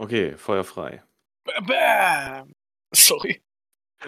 [0.00, 1.02] Okay, Feuer frei.
[1.66, 2.52] Bam!
[2.94, 3.42] Sorry.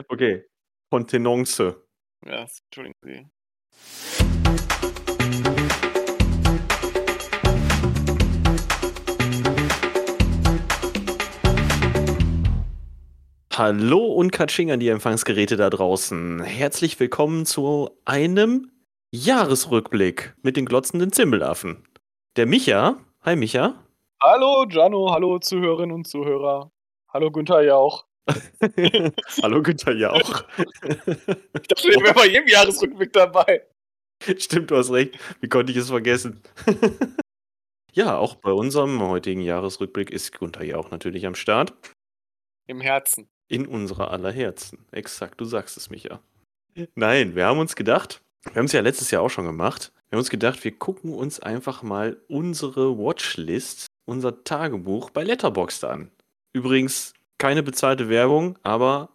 [0.06, 0.44] Okay.
[0.88, 1.82] Kontenance.
[2.24, 3.26] Ja, entschuldigen Sie.
[13.52, 16.40] Hallo und Katsching an die Empfangsgeräte da draußen.
[16.44, 18.70] Herzlich willkommen zu einem
[19.10, 21.82] Jahresrückblick mit den glotzenden Zimbelaffen.
[22.36, 23.89] Der Micha, hi Micha.
[24.22, 26.70] Hallo Jano, hallo Zuhörerinnen und Zuhörer.
[27.08, 28.04] Hallo Günther Jauch.
[29.42, 30.44] Hallo Günther Jauch.
[30.58, 33.66] Ich dachte, ich wäre bei jedem Jahresrückblick dabei.
[34.36, 35.18] Stimmt, du hast recht.
[35.40, 36.42] Wie konnte ich es vergessen?
[37.92, 41.72] ja, auch bei unserem heutigen Jahresrückblick ist Günther Jauch natürlich am Start.
[42.66, 43.26] Im Herzen.
[43.48, 44.86] In unserer aller Herzen.
[44.92, 46.20] Exakt, du sagst es, Micha.
[46.94, 50.16] Nein, wir haben uns gedacht, wir haben es ja letztes Jahr auch schon gemacht, wir
[50.16, 56.10] haben uns gedacht, wir gucken uns einfach mal unsere Watchlist, unser Tagebuch bei Letterboxd an.
[56.52, 59.10] Übrigens keine bezahlte Werbung, aber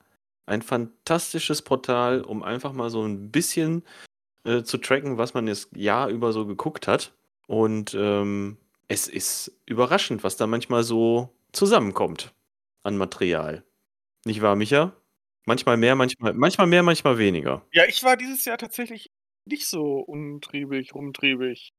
[0.45, 3.83] ein fantastisches Portal, um einfach mal so ein bisschen
[4.45, 7.13] äh, zu tracken, was man das Jahr über so geguckt hat.
[7.47, 8.57] Und ähm,
[8.87, 12.33] es ist überraschend, was da manchmal so zusammenkommt
[12.83, 13.65] an Material.
[14.23, 14.95] Nicht wahr, Micha?
[15.45, 17.65] Manchmal mehr, manchmal, manchmal mehr, manchmal weniger.
[17.73, 19.11] Ja, ich war dieses Jahr tatsächlich
[19.45, 21.73] nicht so untriebig, rumtriebig.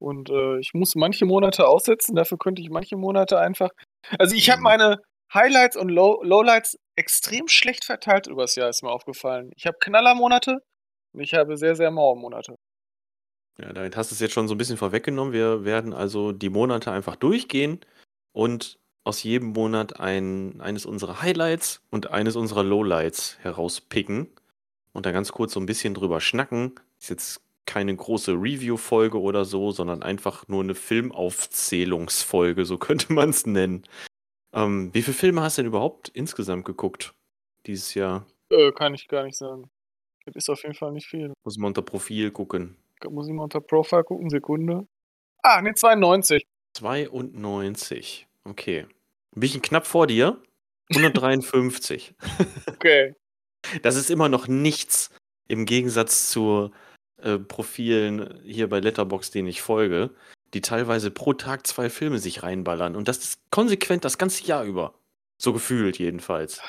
[0.00, 3.70] Und äh, ich muss manche Monate aussetzen, dafür könnte ich manche Monate einfach.
[4.18, 4.64] Also ich habe Mhm.
[4.64, 4.96] meine
[5.32, 9.50] Highlights und Low Lowlights extrem schlecht verteilt übers Jahr, ist mir aufgefallen.
[9.56, 10.58] Ich habe Knallermonate
[11.12, 12.56] und ich habe sehr, sehr maue Monate.
[13.58, 15.32] Ja, damit hast du es jetzt schon so ein bisschen vorweggenommen.
[15.34, 17.80] Wir werden also die Monate einfach durchgehen
[18.32, 24.28] und aus jedem Monat ein, eines unserer Highlights und eines unserer Lowlights herauspicken
[24.92, 26.74] und da ganz kurz so ein bisschen drüber schnacken.
[26.98, 33.30] Ist jetzt keine große Review-Folge oder so, sondern einfach nur eine Filmaufzählungsfolge, so könnte man
[33.30, 33.84] es nennen.
[34.52, 37.14] Ähm, wie viele Filme hast du denn überhaupt insgesamt geguckt
[37.66, 38.26] dieses Jahr?
[38.50, 39.70] Äh, kann ich gar nicht sagen.
[40.26, 41.32] Das ist auf jeden Fall nicht viel.
[41.44, 42.76] Muss man unter Profil gucken.
[43.08, 44.86] Muss ich mal unter Profile gucken, Sekunde.
[45.42, 46.44] Ah, ne, 92.
[46.76, 48.26] 92.
[48.44, 48.86] Okay.
[49.34, 50.42] Ein bisschen knapp vor dir.
[50.94, 52.14] 153.
[52.66, 53.14] Okay.
[53.82, 55.10] Das ist immer noch nichts
[55.46, 56.70] im Gegensatz zu
[57.22, 60.10] äh, Profilen hier bei Letterbox, denen ich folge,
[60.54, 62.96] die teilweise pro Tag zwei Filme sich reinballern.
[62.96, 64.94] Und das ist konsequent das ganze Jahr über.
[65.38, 66.60] So gefühlt jedenfalls.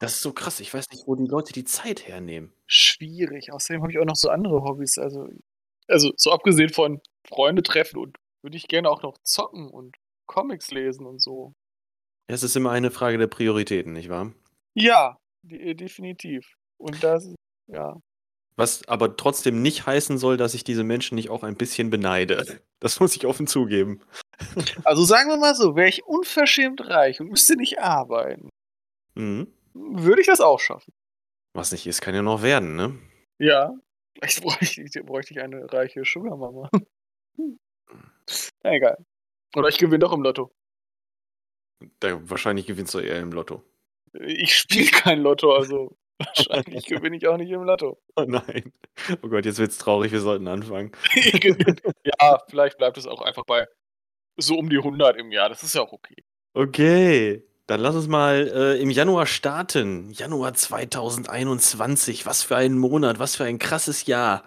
[0.00, 0.58] Das ist so krass.
[0.60, 2.52] Ich weiß nicht, wo die Leute die Zeit hernehmen.
[2.66, 3.52] Schwierig.
[3.52, 4.98] Außerdem habe ich auch noch so andere Hobbys.
[4.98, 5.28] Also,
[5.86, 10.70] also so abgesehen von Freunde treffen und würde ich gerne auch noch zocken und Comics
[10.72, 11.54] lesen und so.
[12.26, 14.32] Es ist immer eine Frage der Prioritäten, nicht wahr?
[14.74, 16.54] Ja, de definitiv.
[16.78, 17.32] Und das,
[17.68, 18.00] ja.
[18.56, 22.60] Was aber trotzdem nicht heißen soll, dass ich diese Menschen nicht auch ein bisschen beneide.
[22.80, 24.00] Das muss ich offen zugeben.
[24.84, 28.48] Also sagen wir mal so, wäre ich unverschämt reich und müsste nicht arbeiten,
[29.14, 29.46] Mhm.
[29.74, 30.92] würde ich das auch schaffen.
[31.54, 32.98] Was nicht ist, kann ja noch werden, ne?
[33.38, 33.72] Ja.
[34.14, 36.70] Vielleicht bräuchte ich, bräuchte ich eine reiche Sugar-Mama.
[37.36, 37.58] Hm.
[38.62, 39.04] Na, egal.
[39.56, 40.52] Oder ich gewinne doch im Lotto.
[42.00, 43.62] Da, wahrscheinlich gewinnst du eher im Lotto.
[44.12, 45.96] Ich spiele kein Lotto, also
[46.26, 47.98] wahrscheinlich gewinne ich auch nicht im Lotto.
[48.16, 48.72] Oh nein.
[49.22, 50.92] Oh Gott, jetzt wird's traurig, wir sollten anfangen.
[52.04, 53.66] ja, vielleicht bleibt es auch einfach bei
[54.36, 55.48] so um die 100 im Jahr.
[55.48, 56.16] Das ist ja auch okay.
[56.54, 60.10] Okay, dann lass uns mal äh, im Januar starten.
[60.10, 62.26] Januar 2021.
[62.26, 64.44] Was für ein Monat, was für ein krasses Jahr.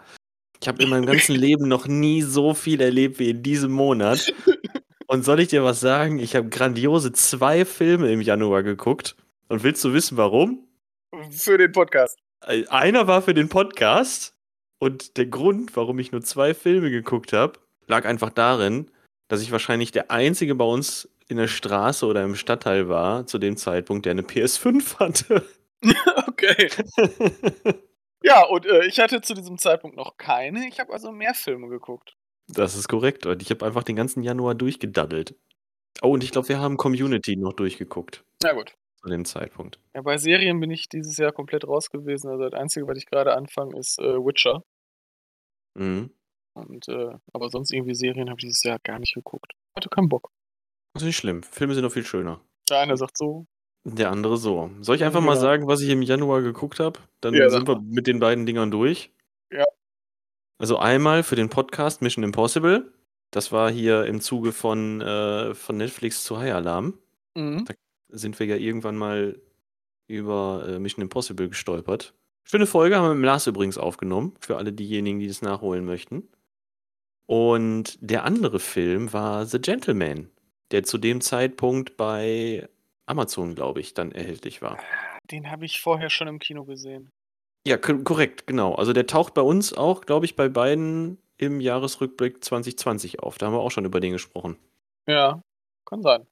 [0.62, 4.34] Ich habe in meinem ganzen Leben noch nie so viel erlebt wie in diesem Monat.
[5.08, 6.20] Und soll ich dir was sagen?
[6.20, 9.16] Ich habe grandiose zwei Filme im Januar geguckt.
[9.48, 10.65] Und willst du wissen, warum?
[11.32, 12.20] Für den Podcast.
[12.46, 14.36] Äh, Einer war für den Podcast
[14.80, 18.92] und der Grund, warum ich nur zwei Filme geguckt habe, lag einfach darin,
[19.28, 23.40] dass ich wahrscheinlich der Einzige bei uns in der Straße oder im Stadtteil war, zu
[23.40, 25.46] dem Zeitpunkt, der eine PS5 hatte.
[26.28, 26.70] okay.
[28.26, 30.68] Ja, und äh, ich hatte zu diesem Zeitpunkt noch keine.
[30.68, 32.16] Ich habe also mehr Filme geguckt.
[32.48, 33.28] Das ist korrekt.
[33.28, 35.36] Und ich habe einfach den ganzen Januar durchgedaddelt.
[36.02, 38.76] Oh, und ich glaube, wir haben Community noch durchgeguckt Na gut.
[39.06, 39.80] Zu dem Zeitpunkt.
[39.94, 42.28] Ja, bei Serien bin ich dieses Jahr komplett raus gewesen.
[42.30, 44.64] Also das Einzige, was ich gerade anfange, ist äh, Witcher.
[45.78, 46.10] Mhm.
[46.56, 49.52] Und, äh, aber sonst irgendwie Serien habe ich dieses Jahr gar nicht geguckt.
[49.76, 50.32] Hatte keinen Bock.
[50.94, 51.44] Das ist nicht schlimm.
[51.44, 52.42] Filme sind noch viel schöner.
[52.70, 53.46] Der eine sagt so.
[53.84, 54.72] Der andere so.
[54.82, 55.40] Soll ich einfach mal Ja.
[55.42, 57.00] sagen, was ich im Januar geguckt habe?
[57.22, 57.84] Dann Ja, sind wir mal.
[57.84, 59.12] mit den beiden Dingern durch.
[59.52, 59.66] Ja.
[60.58, 62.92] Also einmal für den Podcast Mission Impossible.
[63.32, 66.98] Das war hier im Zuge von, äh, von Netflix zu High Alarm.
[67.36, 67.66] Mhm.
[68.18, 69.40] Sind wir ja irgendwann mal
[70.08, 72.14] über äh, Mission Impossible gestolpert.
[72.44, 76.30] Schöne Folge, haben wir mit Lars übrigens aufgenommen, für alle diejenigen, die das nachholen möchten.
[77.26, 80.30] Und der andere Film war The Gentleman
[80.72, 82.68] der zu dem Zeitpunkt bei
[83.06, 84.80] Amazon, glaube ich, dann erhältlich war.
[85.32, 87.12] Den habe ich vorher schon im Kino gesehen.
[87.68, 88.76] Ja, korrekt, genau.
[88.76, 93.38] Also der taucht bei uns auch, glaube ich, bei beiden im Jahresrückblick 2020 auf.
[93.38, 94.58] Da haben wir auch schon über den gesprochen.
[95.08, 95.42] Ja,
[95.86, 96.28] kann sein.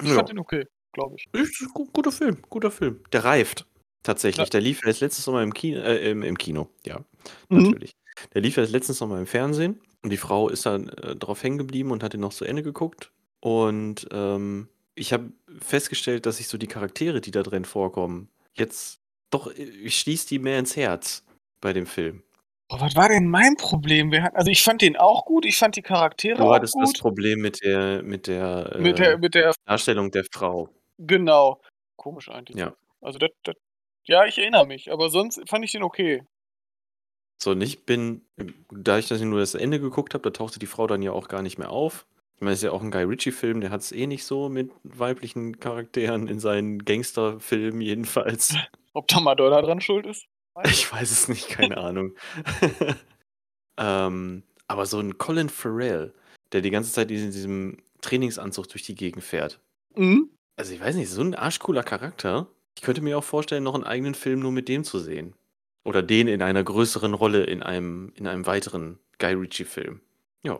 [0.00, 0.14] Ich ja.
[0.14, 1.26] fand den okay, glaube ich.
[1.32, 3.00] Ist guter Film, guter Film.
[3.12, 3.66] Der reift
[4.02, 4.46] tatsächlich.
[4.46, 4.50] Ja.
[4.50, 7.00] Der lief jetzt letztes Mal im Kino, äh, im, im, Kino, ja,
[7.48, 7.64] mhm.
[7.64, 7.92] natürlich.
[8.32, 11.42] Der lief jetzt letztens noch mal im Fernsehen und die Frau ist dann äh, drauf
[11.42, 13.10] hängen geblieben und hat ihn noch zu Ende geguckt.
[13.40, 19.00] Und ähm, ich habe festgestellt, dass sich so die Charaktere, die da drin vorkommen, jetzt
[19.30, 21.24] doch, ich schließe die mehr ins Herz
[21.60, 22.22] bei dem Film.
[22.70, 24.12] Oh, was war denn mein Problem?
[24.32, 26.84] also ich fand den auch gut, ich fand die Charaktere du auch hattest gut.
[26.84, 30.68] das Problem mit der, mit der, mit der, äh, mit der Darstellung der Frau.
[30.98, 31.60] Genau.
[31.96, 32.56] Komisch eigentlich.
[32.56, 32.74] Ja.
[33.00, 33.54] Also das, das,
[34.04, 36.22] ja, ich erinnere mich, aber sonst fand ich den okay.
[37.42, 38.22] So, und ich bin,
[38.70, 41.28] da ich das nur das Ende geguckt habe, da tauchte die Frau dann ja auch
[41.28, 42.06] gar nicht mehr auf.
[42.36, 44.48] Ich meine, es ist ja auch ein Guy Ritchie-Film, der hat es eh nicht so
[44.48, 48.54] mit weiblichen Charakteren in seinen Gangsterfilmen jedenfalls.
[48.92, 50.26] Ob da Madonna dran schuld ist?
[50.64, 52.14] Ich weiß es nicht, keine Ahnung.
[53.76, 56.14] ähm, aber so ein Colin Farrell,
[56.52, 59.60] der die ganze Zeit in diesem Trainingsanzug durch die Gegend fährt.
[59.96, 60.30] Mhm.
[60.56, 62.48] Also ich weiß nicht, so ein arschcooler Charakter.
[62.76, 65.34] Ich könnte mir auch vorstellen, noch einen eigenen Film nur mit dem zu sehen.
[65.84, 70.00] Oder den in einer größeren Rolle in einem, in einem weiteren Guy Ritchie-Film.
[70.42, 70.56] Ja.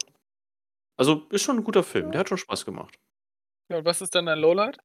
[0.96, 2.98] Also ist schon ein guter Film, der hat schon Spaß gemacht.
[3.70, 4.78] Ja, und was ist dann dein Lowlight?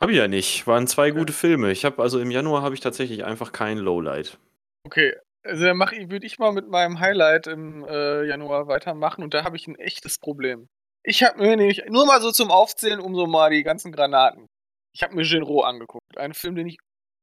[0.00, 0.66] Habe ich ja nicht.
[0.66, 1.18] Waren zwei okay.
[1.18, 1.70] gute Filme.
[1.72, 4.38] Ich habe also im Januar habe ich tatsächlich einfach kein Lowlight.
[4.84, 9.44] Okay, also dann würde ich mal mit meinem Highlight im äh, Januar weitermachen und da
[9.44, 10.68] habe ich ein echtes Problem.
[11.08, 14.46] Ich habe mir nämlich nur mal so zum Aufzählen um so mal die ganzen Granaten.
[14.92, 16.76] Ich habe mir Genro angeguckt, einen Film, den ich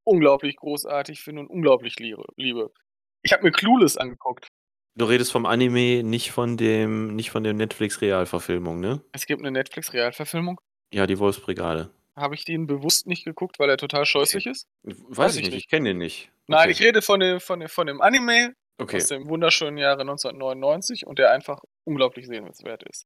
[0.03, 2.73] unglaublich großartig finde und unglaublich liebe.
[3.21, 4.47] Ich habe mir Clueless angeguckt.
[4.95, 9.01] Du redest vom Anime, nicht von dem, nicht von der Netflix-Realverfilmung, ne?
[9.11, 10.59] Es gibt eine Netflix-Realverfilmung.
[10.91, 11.91] Ja, die Wolfsbrigade.
[12.15, 14.67] Habe ich den bewusst nicht geguckt, weil er total scheußlich ist?
[14.81, 16.31] Weiß, Weiß ich nicht, ich kenne den nicht.
[16.47, 18.97] Nein, ich rede von dem, von dem, von dem Anime okay.
[18.97, 23.05] aus dem wunderschönen Jahre 1999 und der einfach unglaublich sehenswert ist.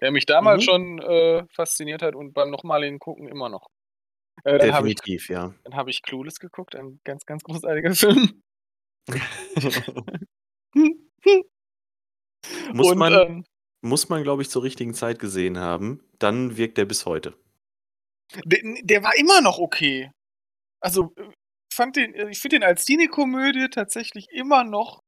[0.00, 0.64] Der mich damals mhm.
[0.64, 3.68] schon äh, fasziniert hat und beim nochmaligen Gucken immer noch.
[4.44, 5.54] Äh, Definitiv, ich, ja.
[5.64, 8.42] Dann habe ich Clueless geguckt, ein ganz, ganz großartiger Film.
[12.72, 13.44] muss, und, man, ähm,
[13.80, 16.02] muss man, glaube ich, zur richtigen Zeit gesehen haben.
[16.18, 17.34] Dann wirkt der bis heute.
[18.44, 20.10] Der, der war immer noch okay.
[20.80, 21.14] Also,
[21.72, 25.02] fand den, ich finde den als Cinekomödie tatsächlich immer noch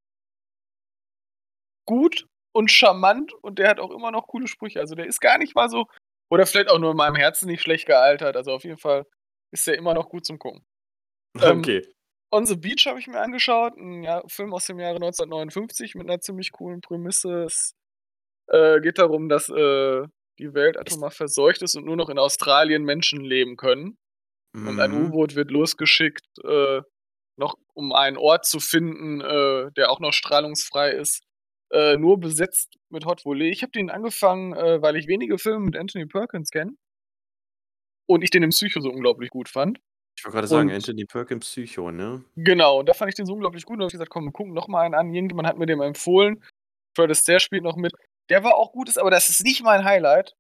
[1.87, 2.27] gut
[2.59, 4.81] und charmant und der hat auch immer noch coole Sprüche.
[4.81, 5.87] Also der ist gar nicht mal so,
[6.29, 8.37] oder vielleicht auch nur in meinem Herzen nicht schlecht gealtert.
[8.37, 9.07] Also auf jeden Fall
[9.53, 10.65] ist der immer noch gut zum Gucken.
[11.41, 11.77] Ähm, okay.
[11.77, 11.93] Ähm,
[12.31, 16.09] On the Beach habe ich mir angeschaut, ein ja, Film aus dem Jahre 1959 mit
[16.09, 17.45] einer ziemlich coolen Prämisse.
[17.45, 17.77] Es
[18.49, 20.03] äh, geht darum, dass äh,
[20.41, 23.97] die Welt atomar verseucht ist und nur noch in Australien Menschen leben können.
[24.53, 24.67] Mhm.
[24.67, 25.07] Und ein mhm.
[25.07, 26.83] U-Boot wird losgeschickt, äh,
[27.37, 31.23] noch um einen Ort zu finden, äh, der auch noch strahlungsfrei ist.
[31.71, 33.51] Äh, nur besetzt mit Hot Volley.
[33.51, 36.73] Ich habe den angefangen, äh, weil ich wenige Filme mit Anthony Perkins kenne.
[38.07, 39.79] Und ich den im Psycho so unglaublich gut fand.
[40.17, 42.25] Ich wollte gerade sagen, Anthony Perkins Psycho, ne?
[42.37, 43.75] Genau, und da fand ich den so unglaublich gut.
[43.75, 45.15] Und habe ich gesagt, komm, wir gucken noch mal einen an.
[45.15, 46.43] Irgendjemand hat mir den empfohlen.
[46.97, 47.93] Fred Astaire spielt noch mit.
[48.31, 50.35] Der war auch gut, aber das ist nicht mein Highlight.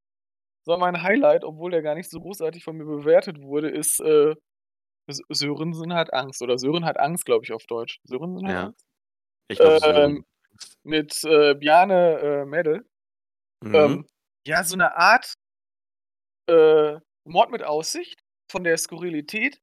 [0.64, 4.34] Sondern mein Highlight, obwohl der gar nicht so großartig von mir bewertet wurde, ist äh,
[5.28, 6.42] Sörensen hat Angst.
[6.42, 8.00] Oder Sören hat Angst, glaube ich, auf Deutsch.
[8.04, 8.64] Sörensen hat ja.
[8.64, 8.84] Angst?
[9.48, 10.24] Ich glaube, ähm,
[10.82, 12.86] Mit äh, Bjane äh, Mädel.
[13.62, 13.74] Mhm.
[13.74, 14.06] Ähm,
[14.46, 15.34] ja, so eine Art
[16.48, 19.60] äh, Mord mit Aussicht von der Skurrilität,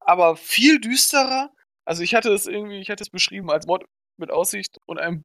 [0.00, 1.50] aber viel düsterer.
[1.86, 3.84] Also ich hatte es irgendwie, ich hatte es beschrieben als Mord
[4.18, 5.24] mit Aussicht und ein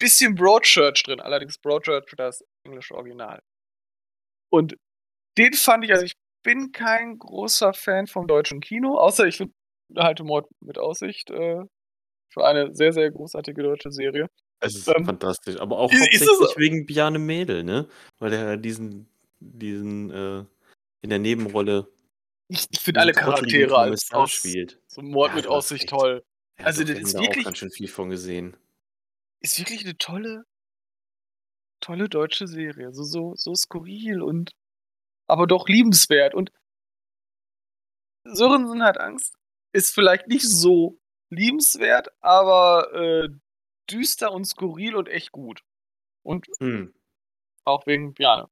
[0.00, 3.42] bisschen Broadchurch drin, allerdings Broadchurch das englische Original.
[4.50, 4.76] Und
[5.36, 9.54] den fand ich, also ich bin kein großer Fan vom deutschen Kino, außer ich finde
[9.96, 11.64] halt Mord mit Aussicht äh,
[12.28, 14.28] für eine sehr, sehr großartige deutsche Serie.
[14.60, 17.88] Es ist ähm, fantastisch, aber auch ist, hauptsächlich wegen Bjarne Mädel, ne?
[18.18, 19.08] Weil er diesen,
[19.38, 20.44] diesen äh,
[21.02, 21.88] in der Nebenrolle.
[22.48, 24.80] Ich, ich finde alle Charaktere als aus, spielt.
[24.88, 26.24] So Mord ja, mit Aussicht toll.
[26.58, 27.44] Ja, also das ist wirklich.
[27.44, 28.56] Auch ganz schön viel von gesehen.
[29.40, 30.44] Ist wirklich eine tolle,
[31.80, 32.92] tolle deutsche Serie.
[32.92, 34.50] So, so, so skurril und
[35.28, 36.34] aber doch liebenswert.
[36.34, 36.50] Und
[38.24, 39.36] Sörensen hat Angst.
[39.72, 40.98] Ist vielleicht nicht so
[41.30, 43.28] liebenswert, aber äh,
[43.90, 45.62] düster und skurril und echt gut.
[46.22, 46.94] Und hm.
[47.64, 48.48] auch wegen Bjane.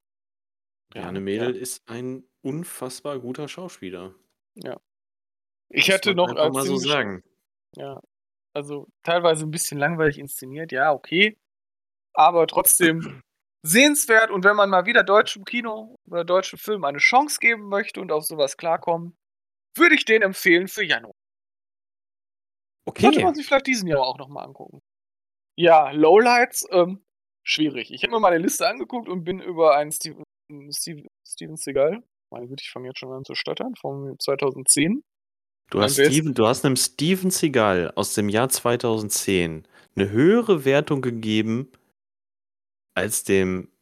[0.90, 1.60] Bjane Mädel ja.
[1.60, 4.14] ist ein unfassbar guter Schauspieler.
[4.54, 4.80] Ja.
[5.68, 6.28] Ich das hatte noch.
[6.28, 7.24] Einfach mal so sagen.
[7.76, 8.00] Ja.
[8.54, 11.36] Also teilweise ein bisschen langweilig inszeniert, ja, okay.
[12.14, 13.22] Aber trotzdem
[13.62, 18.00] sehenswert und wenn man mal wieder deutschem Kino oder deutschem Film eine Chance geben möchte
[18.00, 19.16] und auf sowas klarkommen,
[19.76, 21.14] würde ich den empfehlen für Januar.
[22.86, 23.02] Okay.
[23.02, 24.80] Sollte man sich vielleicht diesen Jahr auch nochmal angucken.
[25.58, 27.04] Ja, Lowlights, ähm,
[27.44, 27.92] schwierig.
[27.92, 30.22] Ich habe mir mal eine Liste angeguckt und bin über einen Steven,
[30.70, 35.02] Steven, Steven Seagal, meine Güte, ich fange jetzt schon an zu stottern, von 2010.
[35.70, 39.66] Du hast, Steven, du hast einem Steven Seagal aus dem Jahr 2010
[39.96, 41.72] eine höhere Wertung gegeben
[42.94, 43.72] als dem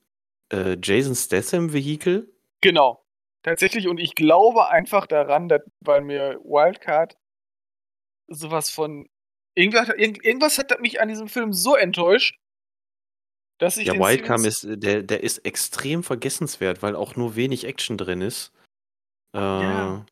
[0.51, 2.33] äh, Jason Statham Vehikel?
[2.63, 3.05] Genau.
[3.43, 7.19] Tatsächlich, und ich glaube einfach daran, dass, weil mir Wildcard
[8.29, 9.09] sowas von.
[9.57, 12.37] Irgendwas, irgendwas hat mich an diesem Film so enttäuscht,
[13.59, 13.87] dass ich.
[13.87, 18.53] Ja, Wildcard ist, der, der ist extrem vergessenswert, weil auch nur wenig Action drin ist.
[19.35, 20.07] Äh, ja.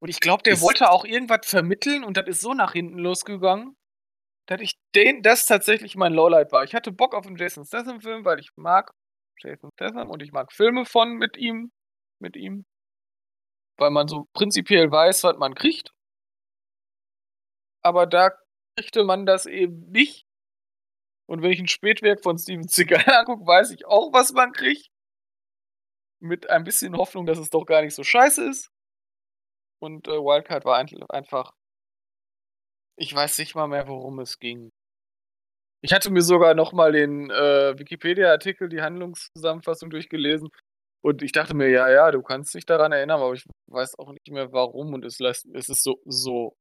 [0.00, 3.76] Und ich glaube, der wollte auch irgendwas vermitteln und das ist so nach hinten losgegangen,
[4.46, 6.64] dass ich den, das tatsächlich mein Lowlight war.
[6.64, 8.92] Ich hatte Bock auf einen Jason Statham-Film, weil ich mag
[9.40, 11.72] Jason Statham und ich mag Filme von mit ihm,
[12.20, 12.64] mit ihm,
[13.78, 15.90] weil man so prinzipiell weiß, was man kriegt.
[17.86, 18.32] Aber da
[18.76, 20.26] kriegte man das eben nicht.
[21.28, 24.88] Und wenn ich ein Spätwerk von Steven Seagal angucke, weiß ich auch, was man kriegt.
[26.20, 28.72] Mit ein bisschen Hoffnung, dass es doch gar nicht so scheiße ist.
[29.80, 31.52] Und äh, Wildcard war einfach.
[32.98, 34.72] Ich weiß nicht mal mehr, worum es ging.
[35.80, 40.48] Ich hatte mir sogar nochmal den äh, Wikipedia-Artikel, die Handlungszusammenfassung durchgelesen.
[41.04, 44.10] Und ich dachte mir, ja, ja, du kannst dich daran erinnern, aber ich weiß auch
[44.10, 44.92] nicht mehr warum.
[44.92, 46.00] Und es, lässt, es ist so.
[46.04, 46.56] so.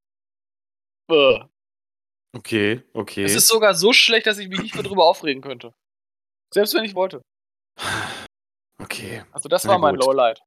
[1.07, 3.23] Okay, okay.
[3.23, 5.73] Es ist sogar so schlecht, dass ich mich nicht mehr drüber aufregen könnte.
[6.53, 7.21] Selbst wenn ich wollte.
[8.81, 9.23] Okay.
[9.31, 10.41] Also, das war mein Lowlight.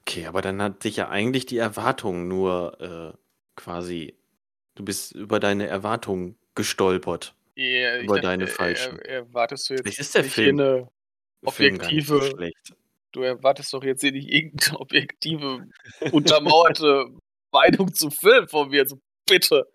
[0.00, 3.18] Okay, aber dann hat dich ja eigentlich die Erwartung nur äh,
[3.56, 4.16] quasi,
[4.74, 7.34] du bist über deine Erwartungen gestolpert.
[7.54, 8.98] Ja, über dachte, deine falschen.
[9.00, 10.88] Er, erwartest du jetzt Vielleicht ist der Film, eine
[11.44, 12.38] objektive, so
[13.12, 15.66] du erwartest doch jetzt hier nicht irgendeine objektive,
[16.12, 17.06] untermauerte
[17.52, 18.98] Meinung zum Film von mir, also
[19.30, 19.68] bitte.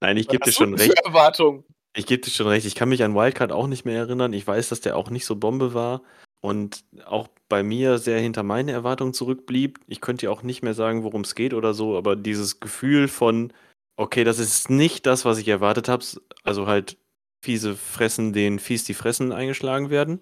[0.00, 0.98] Nein, ich gebe dir schon recht.
[1.04, 1.64] Erwartung?
[1.94, 2.66] Ich gebe dir schon recht.
[2.66, 4.32] Ich kann mich an Wildcard auch nicht mehr erinnern.
[4.32, 6.02] Ich weiß, dass der auch nicht so Bombe war
[6.40, 9.78] und auch bei mir sehr hinter meine Erwartungen zurückblieb.
[9.86, 13.08] Ich könnte ja auch nicht mehr sagen, worum es geht oder so, aber dieses Gefühl
[13.08, 13.52] von,
[13.96, 16.04] okay, das ist nicht das, was ich erwartet habe,
[16.42, 16.98] also halt
[17.44, 20.20] fiese Fressen, denen fies die Fressen eingeschlagen werden.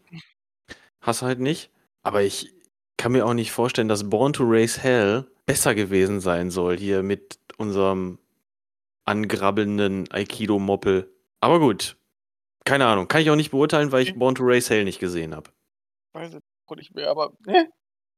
[1.00, 1.70] Hast halt nicht.
[2.02, 2.52] Aber ich
[2.96, 7.02] kann mir auch nicht vorstellen, dass Born to Race Hell besser gewesen sein soll, hier
[7.02, 8.18] mit unserem
[9.10, 11.12] angrabbelnden Aikido-Moppel.
[11.40, 11.96] Aber gut.
[12.64, 13.08] Keine Ahnung.
[13.08, 15.50] Kann ich auch nicht beurteilen, weil ich Born to Race Hell nicht gesehen habe.
[16.12, 17.32] Weiß ich nicht mehr, aber.
[17.46, 17.68] Ne?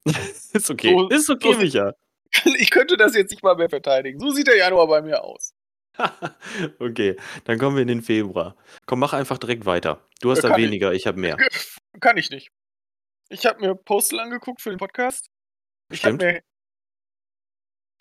[0.53, 0.91] ist okay.
[0.91, 1.95] So, ist okay, so, Micha.
[2.59, 4.19] Ich könnte das jetzt nicht mal mehr verteidigen.
[4.19, 5.55] So sieht der Januar bei mir aus.
[6.79, 8.57] okay, dann kommen wir in den Februar.
[8.87, 10.07] Komm, mach einfach direkt weiter.
[10.21, 11.37] Du hast äh, da weniger, ich, ich habe mehr.
[12.01, 12.51] Kann ich nicht.
[13.29, 15.29] Ich habe mir Postal angeguckt für den Podcast.
[15.91, 16.43] Ich habe mir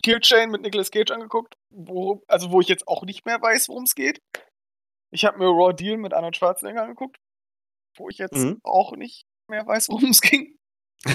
[0.02, 3.84] Killchain mit Nicolas Cage angeguckt, wo, also wo ich jetzt auch nicht mehr weiß, worum
[3.84, 4.22] es geht.
[5.14, 7.18] Ich habe mir Raw Deal mit Arnold Schwarzenegger angeguckt,
[7.98, 8.60] wo ich jetzt mhm.
[8.64, 10.58] auch nicht mehr weiß, worum es ging.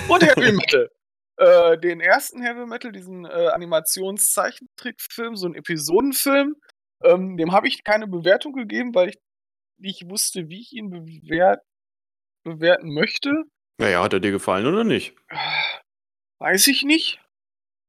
[0.09, 0.91] Und Heavy Metal.
[1.39, 6.57] Äh, den ersten Heavy Metal, diesen äh, Animationszeichentrickfilm, so einen Episodenfilm,
[7.03, 9.19] ähm, dem habe ich keine Bewertung gegeben, weil ich
[9.79, 11.61] nicht wusste, wie ich ihn bewert
[12.45, 13.45] bewerten möchte.
[13.79, 15.15] Naja, hat er dir gefallen oder nicht?
[16.39, 17.21] Weiß ich nicht.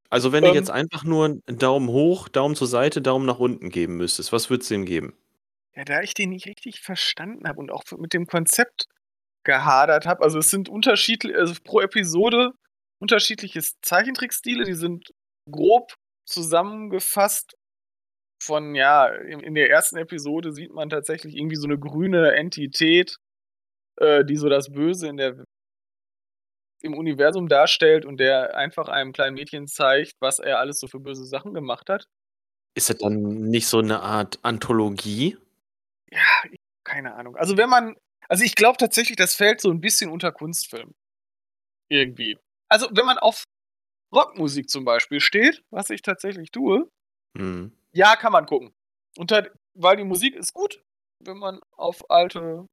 [0.09, 3.39] Also, wenn ähm, du jetzt einfach nur einen Daumen hoch, Daumen zur Seite, Daumen nach
[3.39, 5.17] unten geben müsstest, was würdest du ihm geben?
[5.75, 8.85] Ja, da ich den nicht richtig verstanden habe und auch mit dem Konzept
[9.43, 12.51] gehadert habe, also es sind unterschiedliche, also pro Episode
[12.99, 15.11] unterschiedliche Zeichentrickstile, die sind
[15.49, 15.93] grob
[16.25, 17.55] zusammengefasst
[18.41, 23.17] von, ja, in, in, der ersten Episode sieht man tatsächlich irgendwie so eine grüne Entität,
[23.97, 25.43] äh, die so das Böse in der,
[26.81, 30.99] im Universum darstellt und der einfach einem kleinen Mädchen zeigt, was er alles so für
[30.99, 32.07] böse Sachen gemacht hat.
[32.75, 35.37] Ist das dann nicht so eine Art Anthologie?
[36.11, 36.43] Ja,
[36.83, 37.35] keine Ahnung.
[37.35, 37.95] Also wenn man,
[38.29, 40.93] also ich glaube tatsächlich, das fällt so ein bisschen unter Kunstfilm.
[41.89, 42.37] Irgendwie.
[42.69, 43.43] Also wenn man auf
[44.13, 46.89] Rockmusik zum Beispiel steht, was ich tatsächlich tue,
[47.33, 47.75] mhm.
[47.93, 48.73] ja, kann man gucken.
[49.17, 49.31] Und
[49.73, 50.81] weil die Musik ist gut,
[51.19, 52.67] wenn man auf alte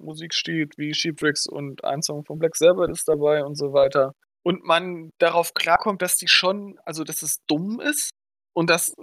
[0.00, 4.14] Rockmusik steht, wie Sheepricks und ein Song von Black Sabbath ist dabei und so weiter.
[4.42, 8.10] Und man darauf klarkommt, dass die schon, also dass es dumm ist
[8.54, 8.94] und dass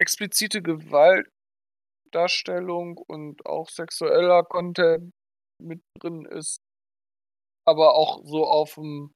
[0.00, 5.12] explizite Gewaltdarstellung und auch sexueller Content
[5.62, 6.58] mit drin ist,
[7.64, 9.12] aber auch so auf dem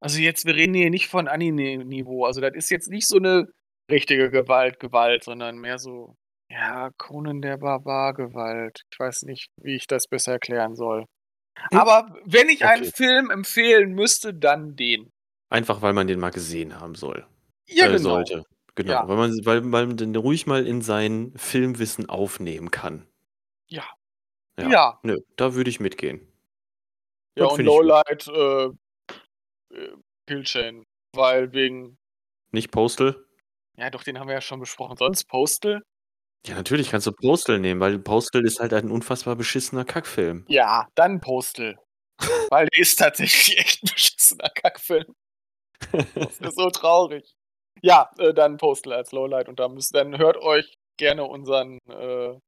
[0.00, 2.26] also jetzt, wir reden hier nicht von Anime-Niveau.
[2.26, 3.48] Also das ist jetzt nicht so eine
[3.90, 6.14] richtige Gewalt, Gewalt, sondern mehr so,
[6.50, 8.82] ja, Conan der Barbar-Gewalt.
[8.90, 11.06] Ich weiß nicht, wie ich das besser erklären soll.
[11.70, 11.78] Hm?
[11.78, 12.74] Aber wenn ich okay.
[12.74, 15.10] einen Film empfehlen müsste, dann den.
[15.50, 17.26] Einfach weil man den mal gesehen haben soll.
[17.68, 17.98] Ja, äh, genau.
[17.98, 18.44] sollte.
[18.74, 19.08] Genau, ja.
[19.08, 23.06] weil, man, weil man den ruhig mal in sein Filmwissen aufnehmen kann.
[23.68, 23.84] Ja.
[24.58, 24.68] Ja.
[24.68, 25.00] ja.
[25.02, 26.26] Nö, da würde ich mitgehen.
[27.36, 28.64] Ja, das und Lowlight, äh,
[29.76, 29.96] äh,
[30.26, 31.98] Killchain, weil wegen.
[32.52, 33.24] Nicht Postal?
[33.76, 34.96] Ja, doch, den haben wir ja schon besprochen.
[34.96, 35.82] Sonst Postal?
[36.46, 40.44] Ja, natürlich kannst du Postal nehmen, weil Postal ist halt ein unfassbar beschissener Kackfilm.
[40.48, 41.76] Ja, dann Postal.
[42.50, 45.14] weil der ist tatsächlich echt ein beschissener Kackfilm.
[46.14, 47.34] Das ist so traurig.
[47.82, 52.38] Ja, äh, dann Postal als Lowlight und da müsst, dann hört euch gerne unseren äh,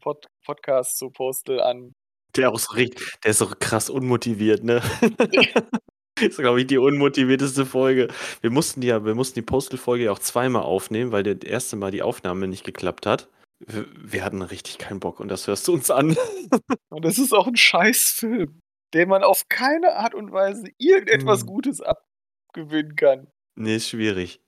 [0.00, 1.92] Pod Podcast zu Postal an.
[2.36, 4.82] Der auch so richtig, der ist so krass unmotiviert, ne?
[6.14, 8.08] Das ist, glaube ich, die unmotivierteste Folge.
[8.40, 11.76] Wir mussten die ja, wir mussten die Postal-Folge ja auch zweimal aufnehmen, weil das erste
[11.76, 13.28] Mal die Aufnahme nicht geklappt hat.
[13.58, 16.16] Wir, wir hatten richtig keinen Bock und das hörst du uns an.
[16.90, 18.60] Und das ist auch ein Scheißfilm,
[18.92, 21.46] den man auf keine Art und Weise irgendetwas hm.
[21.46, 23.28] Gutes abgewinnen kann.
[23.54, 24.42] Nee, ist schwierig.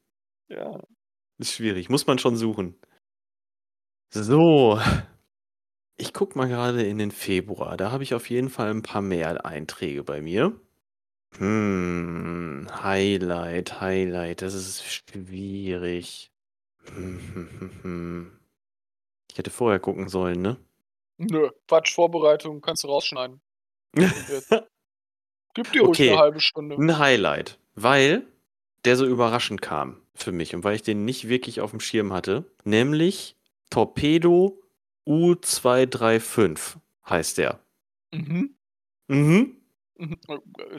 [0.48, 0.82] Ja.
[1.38, 1.88] Ist schwierig.
[1.88, 2.78] Muss man schon suchen.
[4.10, 4.78] So.
[5.96, 7.76] Ich guck mal gerade in den Februar.
[7.76, 10.60] Da habe ich auf jeden Fall ein paar mehr Einträge bei mir.
[11.38, 16.30] Hm, Highlight, Highlight, das ist schwierig.
[16.94, 18.40] Hm, hm, hm.
[19.30, 20.56] Ich hätte vorher gucken sollen, ne?
[21.18, 23.40] Nö, Quatsch, Vorbereitung kannst du rausschneiden.
[25.54, 26.76] Gib dir ruhig eine halbe Stunde.
[26.76, 28.26] Ein Highlight, weil
[28.84, 32.12] der so überraschend kam für mich und weil ich den nicht wirklich auf dem Schirm
[32.12, 33.36] hatte, nämlich
[33.70, 34.60] Torpedo
[35.06, 36.76] U235
[37.08, 37.60] heißt der.
[38.12, 38.56] Mhm.
[39.08, 39.63] Mhm.
[39.96, 40.18] Mhm.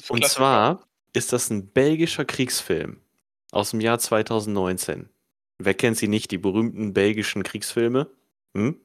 [0.10, 3.01] Und zwar ist das ein belgischer Kriegsfilm
[3.51, 5.10] aus dem Jahr 2019.
[5.57, 8.10] Wer kennt sie nicht, die berühmten belgischen Kriegsfilme?
[8.55, 8.79] Hm?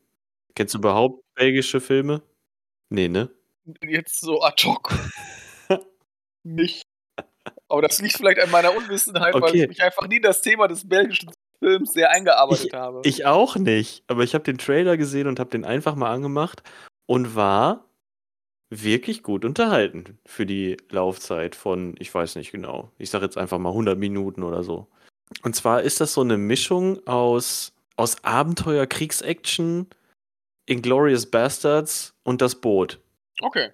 [0.54, 2.22] Kennst du überhaupt belgische Filme?
[2.88, 3.30] Nee, ne?
[3.82, 4.92] Jetzt so ad hoc.
[6.42, 6.86] nicht.
[7.68, 9.42] Aber das liegt vielleicht an meiner Unwissenheit, okay.
[9.42, 13.00] weil ich mich einfach nie das Thema des belgischen Films sehr eingearbeitet ich, habe.
[13.04, 14.02] Ich auch nicht.
[14.08, 16.62] Aber ich habe den Trailer gesehen und habe den einfach mal angemacht
[17.06, 17.89] und war
[18.70, 23.58] wirklich gut unterhalten für die Laufzeit von, ich weiß nicht genau, ich sage jetzt einfach
[23.58, 24.86] mal 100 Minuten oder so.
[25.42, 29.86] Und zwar ist das so eine Mischung aus, aus Abenteuer, Kriegsaction,
[30.66, 33.00] Inglorious Bastards und das Boot.
[33.40, 33.70] Okay.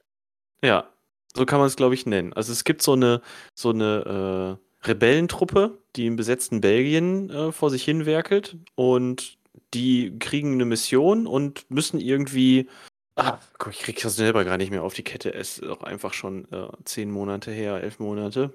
[0.63, 0.89] Ja,
[1.35, 2.33] so kann man es, glaube ich, nennen.
[2.33, 3.21] Also es gibt so eine,
[3.55, 9.37] so eine äh, Rebellentruppe, die im besetzten Belgien äh, vor sich hin werkelt und
[9.75, 12.69] die kriegen eine Mission und müssen irgendwie
[13.16, 15.33] Ah, guck, ich krieg das selber gar nicht mehr auf die Kette.
[15.33, 18.52] Es ist auch einfach schon äh, zehn Monate her, elf Monate.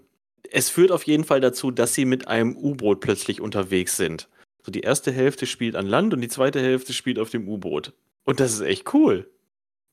[0.51, 4.29] Es führt auf jeden Fall dazu, dass sie mit einem U-Boot plötzlich unterwegs sind.
[4.63, 7.93] So die erste Hälfte spielt an Land und die zweite Hälfte spielt auf dem U-Boot.
[8.23, 9.27] Und das ist echt cool.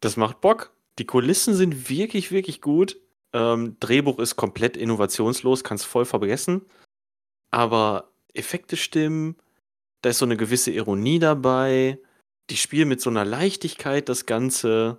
[0.00, 0.74] Das macht Bock.
[0.98, 2.98] Die Kulissen sind wirklich, wirklich gut.
[3.33, 6.62] Ähm, Drehbuch ist komplett innovationslos, kannst voll vergessen.
[7.50, 9.37] Aber Effekte stimmen,
[10.02, 11.98] da ist so eine gewisse Ironie dabei
[12.51, 14.99] die spielen mit so einer Leichtigkeit das Ganze.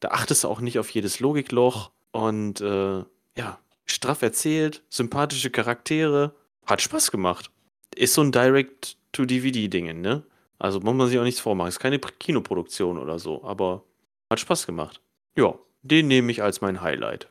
[0.00, 1.90] Da achtest du auch nicht auf jedes Logikloch.
[2.10, 3.04] Und äh,
[3.36, 6.34] ja, straff erzählt, sympathische Charaktere.
[6.66, 7.50] Hat Spaß gemacht.
[7.94, 10.24] Ist so ein Direct-to-DVD-Ding, ne?
[10.58, 11.68] Also muss man sich auch nichts vormachen.
[11.68, 13.84] Ist keine Kinoproduktion oder so, aber
[14.30, 15.00] hat Spaß gemacht.
[15.36, 17.28] Ja, den nehme ich als mein Highlight.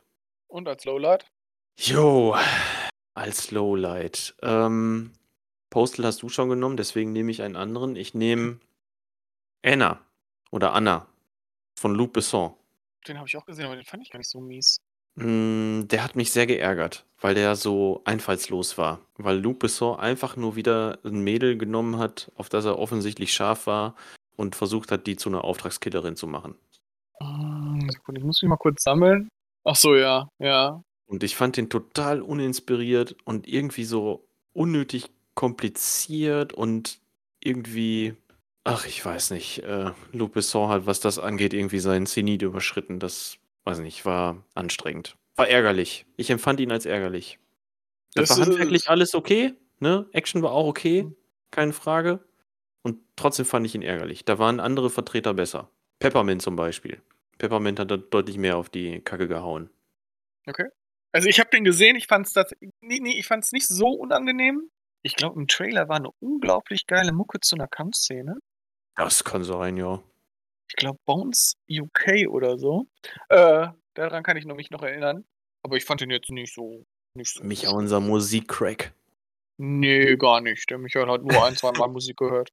[0.48, 1.24] Und als Lowlight?
[1.78, 2.36] Jo,
[3.14, 4.34] als Lowlight.
[4.42, 5.12] Ähm,
[5.70, 7.96] Postal hast du schon genommen, deswegen nehme ich einen anderen.
[7.96, 8.58] Ich nehme
[9.64, 10.00] Anna
[10.50, 11.06] oder Anna
[11.78, 12.54] von Luc Besson.
[13.06, 14.78] Den habe ich auch gesehen, aber den fand ich gar nicht so mies.
[15.14, 19.00] Mm, der hat mich sehr geärgert, weil der so einfallslos war.
[19.16, 23.66] Weil Luc Besson einfach nur wieder ein Mädel genommen hat, auf das er offensichtlich scharf
[23.66, 23.94] war
[24.36, 26.54] und versucht hat, die zu einer Auftragskillerin zu machen.
[27.20, 29.28] Mm, ich muss mich mal kurz sammeln.
[29.64, 30.82] Ach so, ja, ja.
[31.06, 37.00] Und ich fand den total uninspiriert und irgendwie so unnötig kompliziert und
[37.40, 38.16] irgendwie
[38.64, 39.58] Ach, ich weiß nicht.
[39.60, 43.00] Äh, Luc Besson hat, was das angeht, irgendwie seinen Zenit überschritten.
[43.00, 45.16] Das, weiß nicht, war anstrengend.
[45.34, 46.06] War ärgerlich.
[46.16, 47.38] Ich empfand ihn als ärgerlich.
[48.14, 50.06] Das, das war handwerklich alles okay, ne?
[50.12, 51.10] Action war auch okay,
[51.50, 52.20] keine Frage.
[52.82, 54.24] Und trotzdem fand ich ihn ärgerlich.
[54.24, 55.70] Da waren andere Vertreter besser.
[55.98, 57.00] Peppermint zum Beispiel.
[57.38, 59.70] Peppermint hat da deutlich mehr auf die Kacke gehauen.
[60.46, 60.66] Okay.
[61.12, 62.34] Also ich habe den gesehen, ich fand es
[62.80, 64.68] nee, nee, ich fand's nicht so unangenehm.
[65.02, 68.36] Ich glaube, im Trailer war eine unglaublich geile Mucke zu einer Kampfszene.
[68.96, 70.02] Das kann sein, ja.
[70.68, 72.86] Ich glaube Bones UK oder so.
[73.28, 75.24] Äh, daran kann ich mich noch erinnern.
[75.62, 76.84] Aber ich fand ihn jetzt nicht so.
[77.14, 78.92] Nicht so Micha, unser Musikcrack.
[79.58, 80.68] Nee, gar nicht.
[80.70, 82.50] Der Michael hat nur ein, zwei Mal Musik gehört.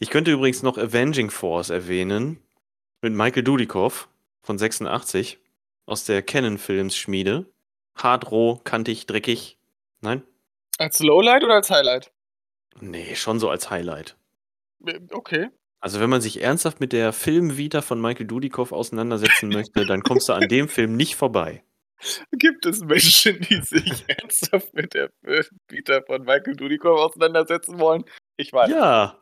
[0.00, 2.42] Ich könnte übrigens noch Avenging Force erwähnen.
[3.02, 4.08] Mit Michael Dudikoff
[4.42, 5.38] von 86.
[5.86, 7.46] aus der Canon-Films-Schmiede.
[7.96, 9.58] Hart, roh, kantig, dreckig.
[10.00, 10.22] Nein?
[10.78, 12.12] Als Lowlight oder als Highlight?
[12.80, 14.16] Nee, schon so als Highlight.
[15.10, 15.48] Okay.
[15.80, 20.28] Also wenn man sich ernsthaft mit der Filmvita von Michael Dudikoff auseinandersetzen möchte, dann kommst
[20.28, 21.62] du an dem Film nicht vorbei.
[22.32, 28.04] Gibt es Menschen, die sich ernsthaft mit der Filmvita von Michael Dudikoff auseinandersetzen wollen?
[28.36, 28.70] Ich weiß.
[28.70, 29.18] Ja.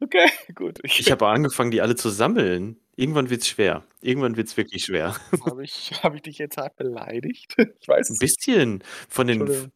[0.00, 0.78] Okay, gut.
[0.82, 2.78] Ich, ich habe angefangen, die alle zu sammeln.
[2.96, 3.82] Irgendwann wird es schwer.
[4.00, 5.16] Irgendwann wird es wirklich schwer.
[5.44, 7.54] Habe ich, hab ich dich jetzt hart beleidigt?
[7.80, 8.84] Ich weiß Ein bisschen.
[9.08, 9.72] Von den.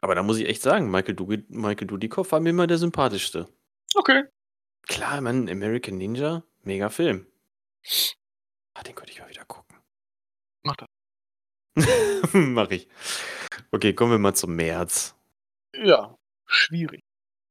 [0.00, 3.48] Aber da muss ich echt sagen, Michael, du Michael Dudikoff war mir immer der sympathischste.
[3.94, 4.22] Okay.
[4.88, 7.26] Klar, Mann, American Ninja, mega Film.
[8.74, 9.76] Ah, den könnte ich mal wieder gucken.
[10.62, 10.88] Mach das.
[12.32, 12.88] Mach ich.
[13.70, 15.14] Okay, kommen wir mal zum März.
[15.74, 16.16] Ja,
[16.46, 17.00] schwierig.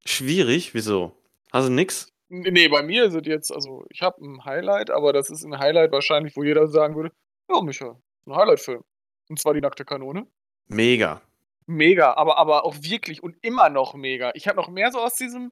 [0.06, 0.74] Schwierig?
[0.74, 1.16] Wieso?
[1.52, 2.12] Hast du nix?
[2.30, 5.92] Nee, bei mir sind jetzt, also ich habe ein Highlight, aber das ist ein Highlight
[5.92, 7.12] wahrscheinlich, wo jeder sagen würde,
[7.50, 8.84] ja, Micha, ein Highlight-Film.
[9.30, 10.28] Und zwar die nackte Kanone.
[10.68, 11.22] Mega.
[11.66, 14.32] Mega, aber, aber auch wirklich und immer noch mega.
[14.34, 15.52] Ich habe noch mehr so aus diesem,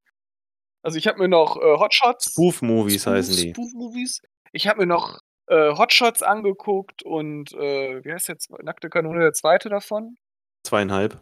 [0.82, 2.32] also ich habe mir noch äh, Hotshots.
[2.32, 3.50] Spoof-Movies heißen die.
[3.52, 4.22] Spoof-Movies.
[4.52, 9.34] Ich habe mir noch äh, Hotshots angeguckt und äh, wie heißt jetzt Nackte Kanone, der
[9.34, 10.18] zweite davon?
[10.64, 11.22] Zweieinhalb.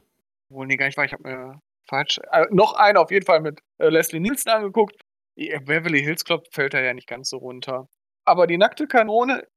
[0.49, 2.19] Wohl, nee, gar nicht wahr, ich habe mir falsch.
[2.31, 4.95] Äh, noch einen auf jeden Fall mit äh, Leslie Nielsen angeguckt.
[5.35, 7.87] Beverly Hills Club fällt da ja nicht ganz so runter.
[8.25, 9.47] Aber die nackte Kanone,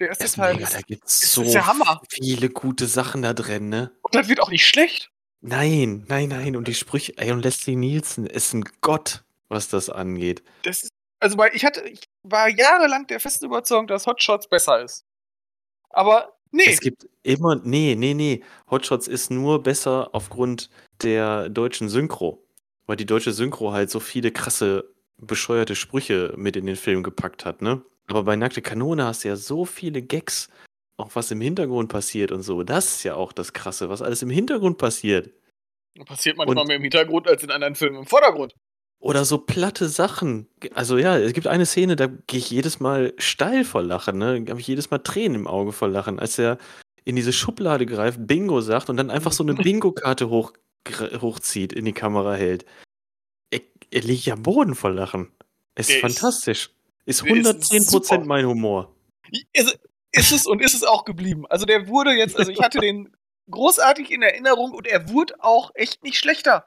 [0.00, 1.56] der erste ist Teil mega, ist, da gibt ist, so ist
[2.10, 3.92] viele gute Sachen da drin, ne?
[4.02, 5.10] Und das wird auch nicht schlecht.
[5.40, 6.56] Nein, nein, nein.
[6.56, 10.42] Und die Sprüche, ey, und Leslie Nielsen ist ein Gott, was das angeht.
[10.64, 14.82] Das ist, also, weil ich hatte, ich war jahrelang der festen Überzeugung, dass Hotshots besser
[14.82, 15.04] ist.
[15.90, 16.64] Aber nee.
[16.66, 18.42] Es gibt immer, nee, nee, nee.
[18.70, 20.70] Hotshots ist nur besser aufgrund
[21.02, 22.44] der deutschen Synchro.
[22.86, 27.44] Weil die deutsche Synchro halt so viele krasse bescheuerte Sprüche mit in den Film gepackt
[27.44, 27.82] hat, ne?
[28.08, 30.48] Aber bei Nackte Kanone hast du ja so viele Gags,
[30.96, 32.64] auch was im Hintergrund passiert und so.
[32.64, 35.30] Das ist ja auch das Krasse, was alles im Hintergrund passiert.
[36.06, 38.54] Passiert manchmal und, mehr im Hintergrund als in anderen Filmen im Vordergrund.
[39.02, 40.46] Oder so platte Sachen.
[40.74, 44.40] Also ja, es gibt eine Szene, da gehe ich jedes Mal steil vor Lachen, ne?
[44.42, 46.56] Da habe ich jedes Mal Tränen im Auge vor Lachen, als er
[47.04, 50.52] in diese Schublade greift, Bingo sagt und dann einfach so eine Bingo-Karte hoch,
[51.20, 52.64] hochzieht, in die Kamera hält
[53.92, 55.30] er liegt ja am Boden vor Lachen.
[55.76, 56.70] Ist der fantastisch.
[57.04, 58.94] Ist, ist 110% ist mein Humor.
[59.52, 59.78] Ist,
[60.12, 61.46] ist es und ist es auch geblieben.
[61.48, 63.14] Also der wurde jetzt, also ich hatte den
[63.50, 66.66] großartig in Erinnerung und er wurde auch echt nicht schlechter.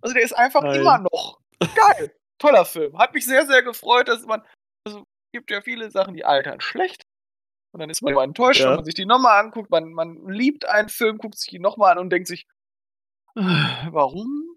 [0.00, 0.80] Also der ist einfach Nein.
[0.80, 2.14] immer noch geil.
[2.38, 2.98] Toller Film.
[2.98, 4.42] Hat mich sehr, sehr gefreut, dass man,
[4.86, 7.04] also gibt ja viele Sachen, die altern schlecht.
[7.72, 8.68] Und dann ist man immer enttäuscht, ja.
[8.68, 9.70] wenn man sich die nochmal anguckt.
[9.70, 12.46] Man, man liebt einen Film, guckt sich ihn nochmal an und denkt sich,
[13.34, 14.54] warum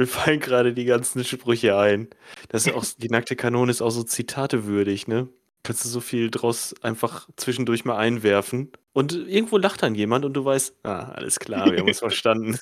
[0.00, 2.08] mir fallen gerade die ganzen Sprüche ein.
[2.48, 5.28] Das ist auch, die nackte Kanone ist auch so Zitate würdig, ne?
[5.62, 8.72] Kannst du so viel draus einfach zwischendurch mal einwerfen.
[8.94, 12.58] Und irgendwo lacht dann jemand und du weißt, ah, alles klar, wir haben es verstanden.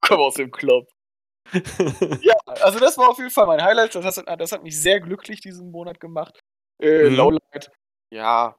[0.00, 0.86] Komm aus dem Club.
[2.22, 3.94] ja, also das war auf jeden Fall mein Highlight.
[3.94, 6.40] Das hat, das hat mich sehr glücklich diesen Monat gemacht.
[6.80, 7.16] Äh, mhm.
[7.16, 7.70] Lowlight,
[8.10, 8.56] ja,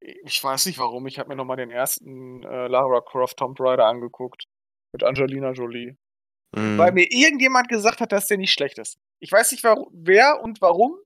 [0.00, 1.06] ich weiß nicht warum.
[1.06, 4.44] Ich habe mir nochmal den ersten äh, Lara Croft Tomb Raider angeguckt.
[4.92, 5.96] Mit Angelina Jolie.
[6.54, 6.78] Mhm.
[6.78, 8.98] Weil mir irgendjemand gesagt hat, dass der nicht schlecht ist.
[9.20, 10.96] Ich weiß nicht, wer und warum.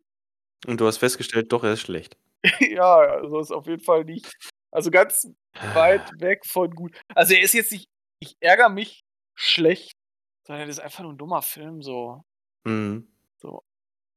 [0.66, 2.16] Und du hast festgestellt, doch, er ist schlecht.
[2.60, 4.36] ja, also ist auf jeden Fall nicht.
[4.70, 5.26] Also ganz
[5.74, 6.96] weit weg von gut.
[7.14, 7.88] Also er ist jetzt nicht,
[8.20, 9.02] ich ärgere mich
[9.34, 9.96] schlecht,
[10.50, 12.24] sondern das ist einfach nur ein dummer Film, so.
[12.64, 13.06] Mhm.
[13.36, 13.62] So.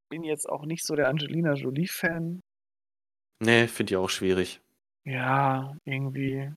[0.10, 2.42] Bin jetzt auch nicht so der Angelina Jolie-Fan.
[3.40, 4.60] Nee, finde ich auch schwierig.
[5.06, 6.52] Ja, irgendwie.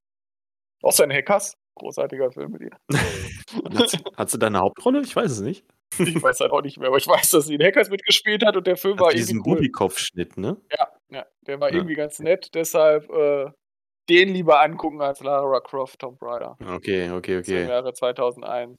[0.80, 1.58] Außer in Hackers.
[1.74, 2.70] Großartiger Film mit ihr.
[3.78, 5.02] hat, hat sie da eine Hauptrolle?
[5.02, 5.66] Ich weiß es nicht.
[5.98, 8.56] Ich weiß halt auch nicht mehr, aber ich weiß, dass sie in Hackers mitgespielt hat
[8.56, 9.42] und der Film hat war diesen irgendwie.
[9.42, 9.56] Diesen cool.
[9.58, 10.56] Bubikopf-Schnitt, ne?
[10.72, 11.76] Ja, ja, der war ja.
[11.76, 13.50] irgendwie ganz nett, deshalb äh,
[14.08, 16.56] den lieber angucken als Lara Croft Tomb Raider.
[16.60, 17.64] Okay, okay, okay.
[17.64, 18.78] Im Jahre 2001.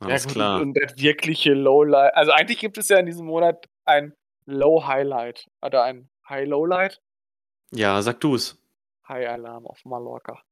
[0.00, 0.60] Alles ja, klar.
[0.60, 2.14] Und das wirkliche Lowlight.
[2.14, 4.14] Also eigentlich gibt es ja in diesem Monat ein
[4.46, 7.00] Low-Highlight oder ein High-Lowlight.
[7.72, 8.58] Ja, sag du's.
[9.08, 10.42] High Alarm auf Mallorca.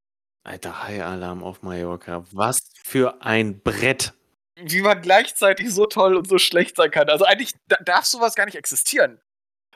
[0.44, 2.24] Alter, High Alarm auf Mallorca.
[2.32, 4.14] Was für ein Brett.
[4.56, 7.08] Wie man gleichzeitig so toll und so schlecht sein kann.
[7.08, 7.52] Also eigentlich
[7.84, 9.20] darf sowas gar nicht existieren.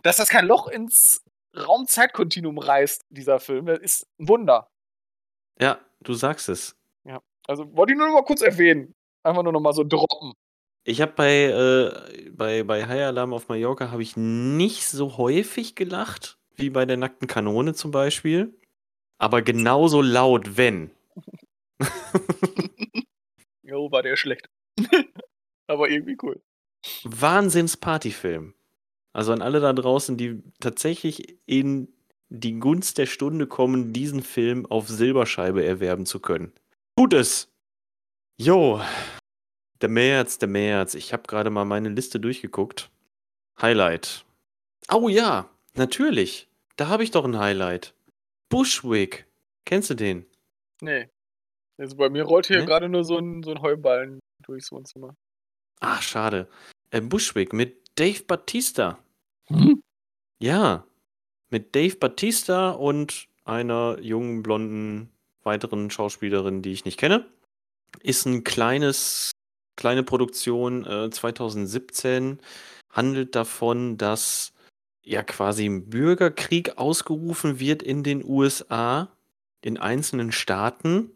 [0.02, 1.22] Dass das kein Loch ins
[1.56, 4.68] Raumzeitkontinuum reißt, dieser Film, das ist ein Wunder.
[5.60, 6.76] Ja, du sagst es.
[7.04, 8.94] Ja, also wollte ich nur noch mal kurz erwähnen.
[9.22, 10.32] Einfach nur noch mal so droppen.
[10.84, 15.74] Ich habe bei, äh, bei, bei High Alarm auf Mallorca habe ich nicht so häufig
[15.74, 18.54] gelacht, wie bei der nackten Kanone zum Beispiel
[19.20, 20.90] aber genauso laut, wenn.
[23.62, 24.48] jo, war der schlecht.
[25.66, 26.42] aber irgendwie cool.
[27.04, 28.54] Wahnsinns Partyfilm.
[29.12, 31.92] Also an alle da draußen, die tatsächlich in
[32.30, 36.52] die Gunst der Stunde kommen, diesen Film auf Silberscheibe erwerben zu können.
[36.96, 37.49] Tut es!
[38.42, 38.80] Jo,
[39.82, 40.94] der März, der März.
[40.94, 42.90] Ich habe gerade mal meine Liste durchgeguckt.
[43.60, 44.24] Highlight.
[44.90, 46.48] Oh ja, natürlich.
[46.76, 47.92] Da habe ich doch ein Highlight.
[48.48, 49.26] Bushwick.
[49.66, 50.24] Kennst du den?
[50.80, 51.10] Nee.
[51.76, 52.64] Also bei mir rollt hier nee?
[52.64, 55.14] gerade nur so ein, so ein Heuballen durchs Wohnzimmer.
[55.80, 56.48] Ach, schade.
[56.92, 58.98] Äh, Bushwick mit Dave Batista.
[59.48, 59.82] Hm?
[60.38, 60.86] Ja.
[61.50, 65.10] Mit Dave Batista und einer jungen, blonden,
[65.42, 67.30] weiteren Schauspielerin, die ich nicht kenne.
[68.02, 69.30] Ist ein kleines,
[69.76, 72.40] kleine Produktion äh, 2017.
[72.90, 74.52] Handelt davon, dass
[75.02, 79.08] ja quasi ein Bürgerkrieg ausgerufen wird in den USA,
[79.62, 81.10] in einzelnen Staaten.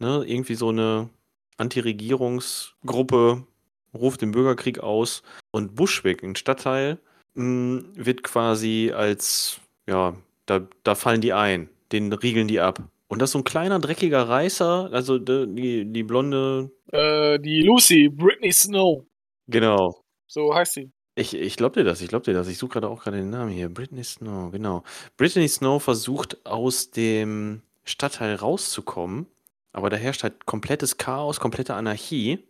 [0.00, 1.08] Ne, irgendwie so eine
[1.56, 3.46] Antiregierungsgruppe
[3.94, 6.98] ruft den Bürgerkrieg aus und Bushwick, ein Stadtteil,
[7.34, 10.16] mh, hm, wird quasi als, ja,
[10.46, 12.82] da, da fallen die ein, den riegeln die ab.
[13.14, 16.72] Und das ist so ein kleiner, dreckiger Reißer, also die, die blonde.
[16.90, 19.06] Äh, die Lucy, Britney Snow.
[19.46, 20.02] Genau.
[20.26, 20.90] So heißt sie.
[21.14, 22.48] Ich, ich glaube dir das, ich glaube dir das.
[22.48, 23.68] Ich suche gerade auch gerade den Namen hier.
[23.68, 24.82] Britney Snow, genau.
[25.16, 29.26] Britney Snow versucht aus dem Stadtteil rauszukommen,
[29.72, 32.40] aber da herrscht halt komplettes Chaos, komplette Anarchie.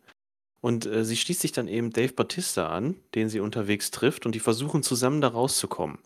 [0.62, 4.34] Und äh, sie schließt sich dann eben Dave Batista an, den sie unterwegs trifft, und
[4.34, 5.98] die versuchen zusammen da rauszukommen.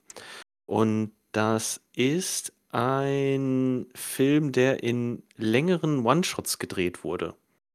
[0.66, 7.34] Und das ist ein Film, der in längeren One-Shots gedreht wurde.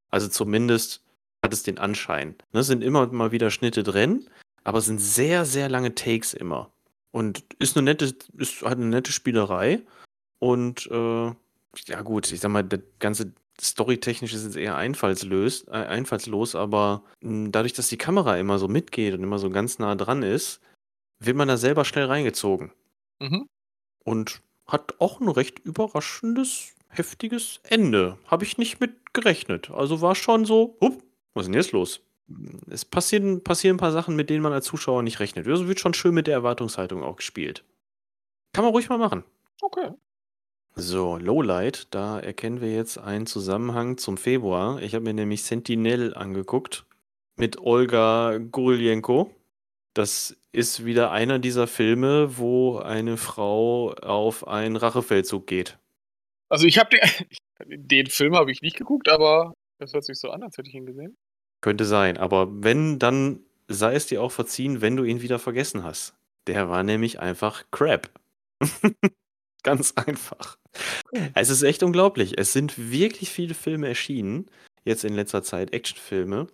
[0.09, 1.03] Also zumindest
[1.43, 2.35] hat es den Anschein.
[2.53, 4.27] Ne, es sind immer mal wieder Schnitte drin,
[4.63, 6.71] aber es sind sehr, sehr lange Takes immer.
[7.11, 9.81] Und ist eine nette, ist halt eine nette Spielerei.
[10.39, 11.31] Und äh,
[11.85, 17.03] ja gut, ich sag mal, der ganze storytechnisch ist es eher einfallslos, äh, einfallslos aber
[17.21, 20.23] mh, hm, dadurch, dass die Kamera immer so mitgeht und immer so ganz nah dran
[20.23, 20.59] ist,
[21.19, 22.71] wird man da selber schnell reingezogen.
[23.19, 23.47] Mhm.
[24.03, 24.41] Und
[24.73, 28.17] hat auch ein recht überraschendes, heftiges Ende.
[28.25, 29.69] Habe ich nicht mit gerechnet.
[29.69, 31.01] Also war schon so, hup,
[31.33, 32.01] was ist denn jetzt los?
[32.69, 35.47] Es passieren, passieren ein paar Sachen, mit denen man als Zuschauer nicht rechnet.
[35.47, 37.63] Also wird schon schön mit der Erwartungshaltung auch gespielt.
[38.53, 39.23] Kann man ruhig mal machen.
[39.61, 39.91] Okay.
[40.75, 44.81] So, Lowlight, da erkennen wir jetzt einen Zusammenhang zum Februar.
[44.81, 46.85] Ich habe mir nämlich Sentinel angeguckt
[47.35, 49.29] mit Olga Gurlienko.
[49.93, 55.77] Das ist wieder einer dieser Filme, wo eine Frau auf einen Rachefeldzug geht.
[56.49, 56.99] Also ich habe den,
[57.87, 60.75] den Film habe ich nicht geguckt, aber das hört sich so an, als hätte ich
[60.75, 61.15] ihn gesehen.
[61.61, 65.83] Könnte sein, aber wenn, dann sei es dir auch verziehen, wenn du ihn wieder vergessen
[65.83, 66.15] hast.
[66.47, 68.09] Der war nämlich einfach Crap.
[69.63, 70.57] Ganz einfach.
[71.33, 72.37] Es ist echt unglaublich.
[72.37, 74.49] Es sind wirklich viele Filme erschienen,
[74.83, 76.47] jetzt in letzter Zeit, Actionfilme,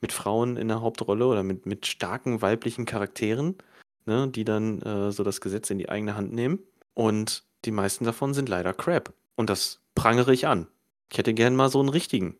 [0.00, 3.56] mit Frauen in der Hauptrolle oder mit, mit starken weiblichen Charakteren,
[4.04, 6.60] ne, die dann äh, so das Gesetz in die eigene Hand nehmen.
[6.94, 9.12] Und die meisten davon sind leider Crap.
[9.36, 10.68] Und das prangere ich an.
[11.10, 12.36] Ich hätte gern mal so einen richtigen.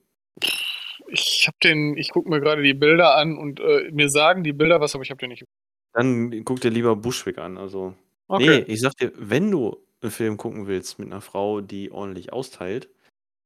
[1.09, 4.53] Ich hab den, ich gucke mir gerade die Bilder an und äh, mir sagen die
[4.53, 5.45] Bilder was, aber ich habe den nicht.
[5.93, 7.57] Dann guck dir lieber Bushwick an.
[7.59, 7.95] Also,
[8.29, 8.65] okay.
[8.67, 12.33] nee, ich sag dir, wenn du einen Film gucken willst mit einer Frau, die ordentlich
[12.33, 12.91] austeilt,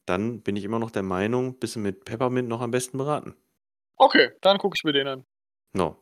[0.07, 3.35] dann bin ich immer noch der Meinung, bist du mit Peppermint noch am besten beraten.
[4.01, 5.27] Okay, dann gucke ich mir den an.
[5.75, 5.95] No.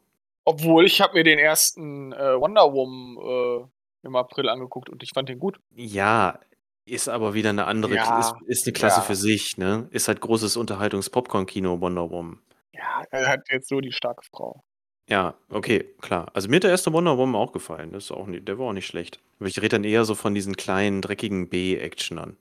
[0.44, 5.10] Obwohl, ich habe mir den ersten äh, Wonder Woman äh, im April angeguckt und ich
[5.12, 5.58] fand den gut.
[5.74, 6.38] Ja,
[6.84, 9.02] ist aber wieder eine andere, ja, ist, ist eine Klasse ja.
[9.02, 9.88] für sich, ne?
[9.90, 12.40] Ist halt großes Unterhaltungs-Popcorn-Kino, Wonder Woman.
[12.72, 14.62] Ja, er hat jetzt so die starke Frau.
[15.10, 16.30] Ja, okay, klar.
[16.34, 17.90] Also mir hat der erste Wonder Woman auch gefallen.
[17.90, 19.20] Das ist auch nicht, der war auch nicht schlecht.
[19.40, 22.36] Aber ich rede dann eher so von diesen kleinen, dreckigen B-Actionern.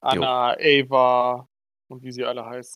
[0.00, 0.84] Anna, jo.
[0.90, 1.48] Ava
[1.86, 2.74] und wie sie alle heißen.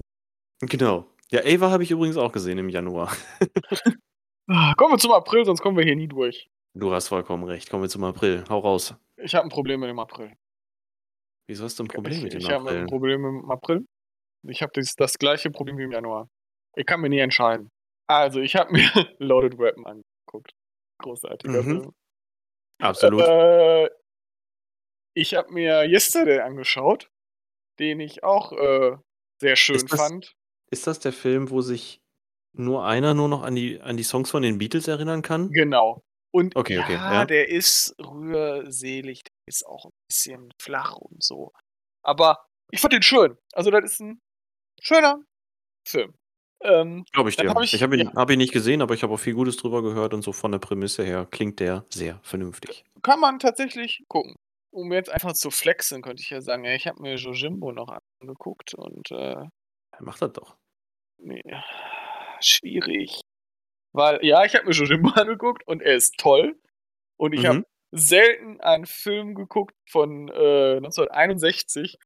[0.61, 1.07] Genau.
[1.33, 3.17] Ja, Ava habe ich übrigens auch gesehen im Januar.
[4.77, 6.51] Kommen wir zum April, sonst kommen wir hier nie durch.
[6.75, 7.71] Du hast vollkommen recht.
[7.71, 8.45] Kommen wir zum April.
[8.49, 8.97] Hau raus.
[9.17, 10.33] Ich habe ein Problem mit dem April.
[11.47, 12.57] Wieso hast du ein Problem ich, mit dem ich April?
[12.57, 13.87] Ich habe ein Problem mit dem April.
[14.49, 16.29] Ich habe das, das gleiche Problem wie im Januar.
[16.75, 17.71] Ich kann mir nie entscheiden.
[18.09, 20.53] Also, ich habe mir Loaded Weapon angeguckt.
[20.99, 21.67] Großartiger mhm.
[21.67, 21.93] Film.
[22.81, 23.21] Absolut.
[23.21, 23.89] Äh,
[25.15, 27.09] ich habe mir Yesterday angeschaut,
[27.79, 28.97] den ich auch äh,
[29.41, 30.35] sehr schön ist das, fand.
[30.71, 32.01] Ist das der Film, wo sich
[32.53, 35.51] nur einer nur noch an die, an die Songs von den Beatles erinnern kann?
[35.51, 36.03] Genau.
[36.33, 41.23] Und okay, ja, okay, ja, der ist rührselig, der ist auch ein bisschen flach und
[41.23, 41.53] so.
[42.05, 43.37] Aber ich fand den schön.
[43.53, 44.21] Also, das ist ein
[44.81, 45.21] schöner
[45.87, 46.15] Film.
[46.63, 47.51] Ähm, Glaube ich dir.
[47.51, 48.15] Hab ich, ich habe ihn, ja.
[48.15, 50.53] hab ihn nicht gesehen, aber ich habe auch viel Gutes drüber gehört und so von
[50.53, 52.85] der Prämisse her klingt der sehr vernünftig.
[53.03, 54.37] Kann man tatsächlich gucken.
[54.73, 58.75] Um jetzt einfach zu flexen, könnte ich ja sagen, ich habe mir Jojimbo noch angeguckt
[58.75, 59.47] und äh,
[60.01, 60.57] Macht das doch.
[61.23, 61.43] Nee,
[62.41, 63.21] schwierig.
[63.93, 66.59] Weil, ja, ich habe mir Jojimbo angeguckt und er ist toll.
[67.17, 67.47] Und ich mhm.
[67.47, 71.99] habe selten einen Film geguckt von äh, 1961,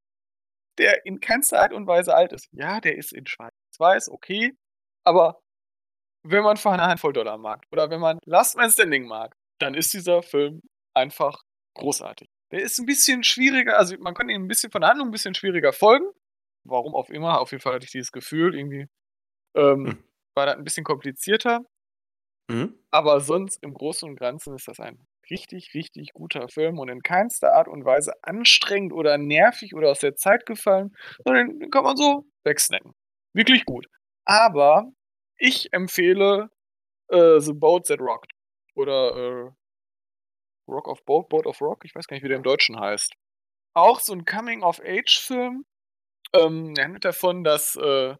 [0.79, 2.49] der in keinster Art und Weise alt ist.
[2.53, 4.57] Ja, der ist in Schwarz-Weiß, okay,
[5.05, 5.41] aber
[6.27, 9.75] wenn man für eine Handvoll Dollar mag oder wenn man Last Man Standing mag, dann
[9.75, 10.63] ist dieser Film
[10.95, 11.43] einfach
[11.77, 12.29] großartig.
[12.51, 15.13] Der ist ein bisschen schwieriger, also man kann ihn ein bisschen von der Handlung ein
[15.13, 16.07] bisschen schwieriger folgen.
[16.67, 18.89] Warum auch immer, auf jeden Fall hatte ich dieses Gefühl, irgendwie
[19.55, 20.05] ähm, hm.
[20.35, 21.65] war das ein bisschen komplizierter.
[22.49, 22.79] Mhm.
[22.91, 27.03] Aber sonst im Großen und Ganzen ist das ein richtig, richtig guter Film und in
[27.03, 31.85] keinster Art und Weise anstrengend oder nervig oder aus der Zeit gefallen, sondern den kann
[31.85, 32.93] man so wegsnacken.
[33.33, 33.87] Wirklich gut.
[34.27, 34.93] Aber
[35.39, 36.51] ich empfehle
[37.09, 38.33] äh, The Boat That Rocked
[38.75, 39.51] oder äh,
[40.69, 43.15] Rock of Boat, Boat of Rock, ich weiß gar nicht, wie der im Deutschen heißt.
[43.75, 45.65] Auch so ein Coming-of-Age-Film.
[46.33, 48.15] Ähm, er handelt davon, dass äh,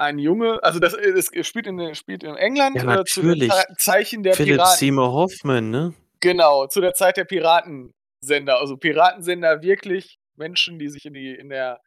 [0.00, 4.22] ein Junge, also das, das spielt, in, spielt in England ja, äh, zu den Zeichen
[4.22, 4.78] der Philip Piraten.
[4.78, 5.94] Seymour Hoffman, ne?
[6.20, 8.58] Genau, zu der Zeit der Piratensender.
[8.58, 11.80] Also Piratensender wirklich Menschen, die sich in die in der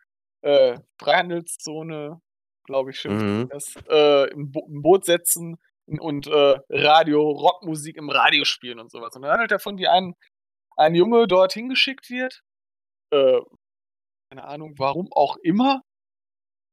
[0.44, 2.22] äh, Freihandelszone,
[2.66, 3.50] glaube ich, schimpft mhm.
[3.50, 8.92] das, äh, im, Bo im, Boot setzen und äh, Radio, Rockmusik im Radio spielen und
[8.92, 9.16] sowas.
[9.16, 10.14] Und dann handelt davon, wie ein,
[10.78, 12.42] ein Junge dorthin geschickt wird.
[13.12, 13.42] Äh,
[14.30, 15.82] keine Ahnung, warum auch immer.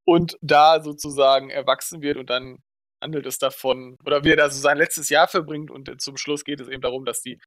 [0.07, 2.59] Und da sozusagen erwachsen wird und dann
[3.03, 6.45] handelt es davon, oder wie er da so sein letztes Jahr verbringt und zum Schluss
[6.45, 7.39] geht es eben darum, dass die,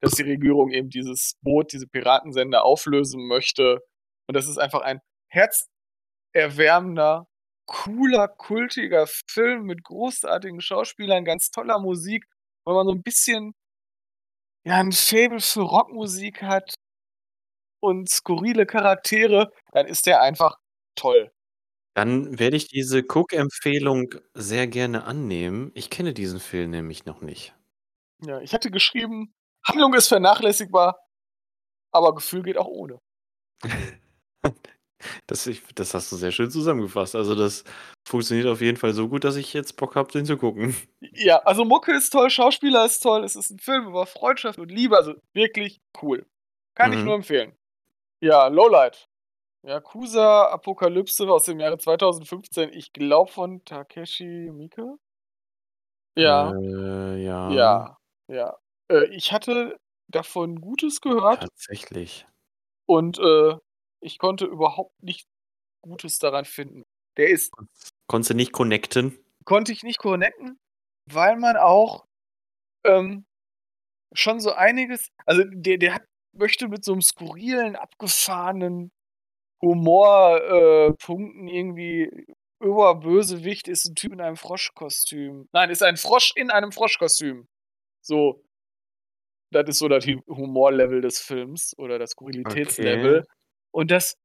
[0.00, 3.80] dass die Regierung eben dieses Boot, diese Piratensender auflösen möchte.
[4.26, 7.26] Und das ist einfach ein herzerwärmender,
[7.66, 12.24] cooler, kultiger Film mit großartigen Schauspielern, ganz toller Musik,
[12.64, 13.54] weil man so ein bisschen
[14.66, 16.74] ja, ein Faible für Rockmusik hat
[17.80, 20.56] und skurrile Charaktere, dann ist der einfach
[20.96, 21.30] toll.
[21.94, 25.70] Dann werde ich diese Cook-Empfehlung sehr gerne annehmen.
[25.74, 27.54] Ich kenne diesen Film nämlich noch nicht.
[28.22, 29.32] Ja, ich hatte geschrieben,
[29.64, 30.98] Handlung ist vernachlässigbar,
[31.92, 32.98] aber Gefühl geht auch ohne.
[35.26, 37.14] Das, ich, das hast du sehr schön zusammengefasst.
[37.14, 37.64] Also das
[38.06, 40.74] funktioniert auf jeden Fall so gut, dass ich jetzt Bock habe, den zu gucken.
[41.00, 44.70] Ja, also Mucke ist toll, Schauspieler ist toll, es ist ein Film über Freundschaft und
[44.70, 46.26] Liebe, also wirklich cool.
[46.74, 46.98] Kann mhm.
[46.98, 47.54] ich nur empfehlen.
[48.20, 49.06] Ja, Lowlight.
[49.64, 54.98] Yakuza Apokalypse aus dem Jahre 2015, ich glaube von Takeshi Miike?
[56.16, 56.52] Ja.
[56.52, 57.50] Äh, ja.
[57.50, 57.98] Ja,
[58.28, 58.56] ja.
[58.90, 61.40] Äh, ich hatte davon Gutes gehört.
[61.40, 62.26] Tatsächlich.
[62.86, 63.56] Und äh,
[64.00, 65.28] ich konnte überhaupt nichts
[65.82, 66.82] Gutes daran finden.
[67.16, 67.52] Der ist.
[68.06, 69.18] Konntest du nicht connecten?
[69.46, 70.58] Konnte ich nicht connecten,
[71.10, 72.04] weil man auch
[72.84, 73.24] ähm,
[74.12, 75.08] schon so einiges.
[75.24, 76.04] Also der, der hat,
[76.36, 78.90] möchte mit so einem skurrilen, abgefahrenen
[79.64, 82.26] Humorpunkten äh, irgendwie
[82.60, 85.48] Oberbösewicht ist ein Typ in einem Froschkostüm.
[85.52, 87.48] Nein, ist ein Frosch in einem Froschkostüm.
[88.00, 88.42] So.
[89.50, 93.20] Das ist so das Humorlevel des Films oder das Skurrilitätslevel.
[93.20, 93.28] Okay.
[93.72, 94.16] Und das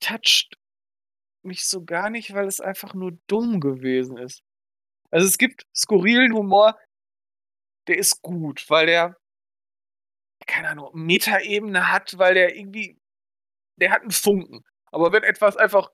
[0.00, 0.56] toucht
[1.42, 4.42] mich so gar nicht, weil es einfach nur dumm gewesen ist.
[5.10, 6.78] Also es gibt skurrilen Humor,
[7.88, 9.16] der ist gut, weil der,
[10.46, 12.98] keine Ahnung, Metaebene hat, weil der irgendwie
[13.80, 14.64] der hat einen Funken.
[14.90, 15.90] Aber wenn etwas einfach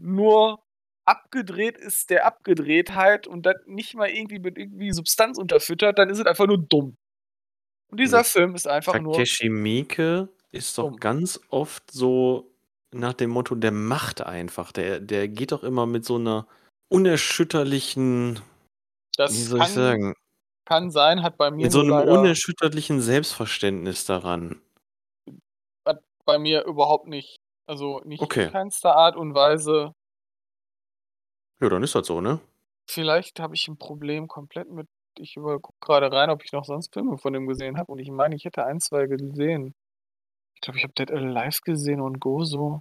[0.00, 0.62] nur
[1.06, 6.18] abgedreht ist der Abgedrehtheit und das nicht mal irgendwie mit irgendwie Substanz unterfüttert, dann ist
[6.18, 6.96] es einfach nur dumm.
[7.90, 8.24] Und dieser ja.
[8.24, 9.12] Film ist einfach Takeshi nur.
[9.14, 10.96] Takeshi Miike ist doch dumm.
[10.96, 12.50] ganz oft so
[12.92, 14.72] nach dem Motto, der macht einfach.
[14.72, 16.46] Der, der geht doch immer mit so einer
[16.88, 18.40] unerschütterlichen.
[19.16, 20.14] Das wie soll kann, ich sagen?
[20.64, 21.64] Kann sein, hat bei mir.
[21.64, 24.60] Mit so einem unerschütterlichen Selbstverständnis daran
[26.24, 27.36] bei mir überhaupt nicht.
[27.66, 28.44] Also nicht Okay.
[28.44, 29.92] in keinster Art und Weise.
[31.60, 32.40] Ja, dann ist das so, ne?
[32.90, 34.86] Vielleicht habe ich ein Problem komplett mit
[35.18, 38.10] ich gucke gerade rein, ob ich noch sonst Filme von dem gesehen habe und ich
[38.10, 39.74] meine, ich hätte ein, zwei gesehen.
[40.56, 42.80] Ich glaube, ich habe Dead Alive gesehen und Gozo.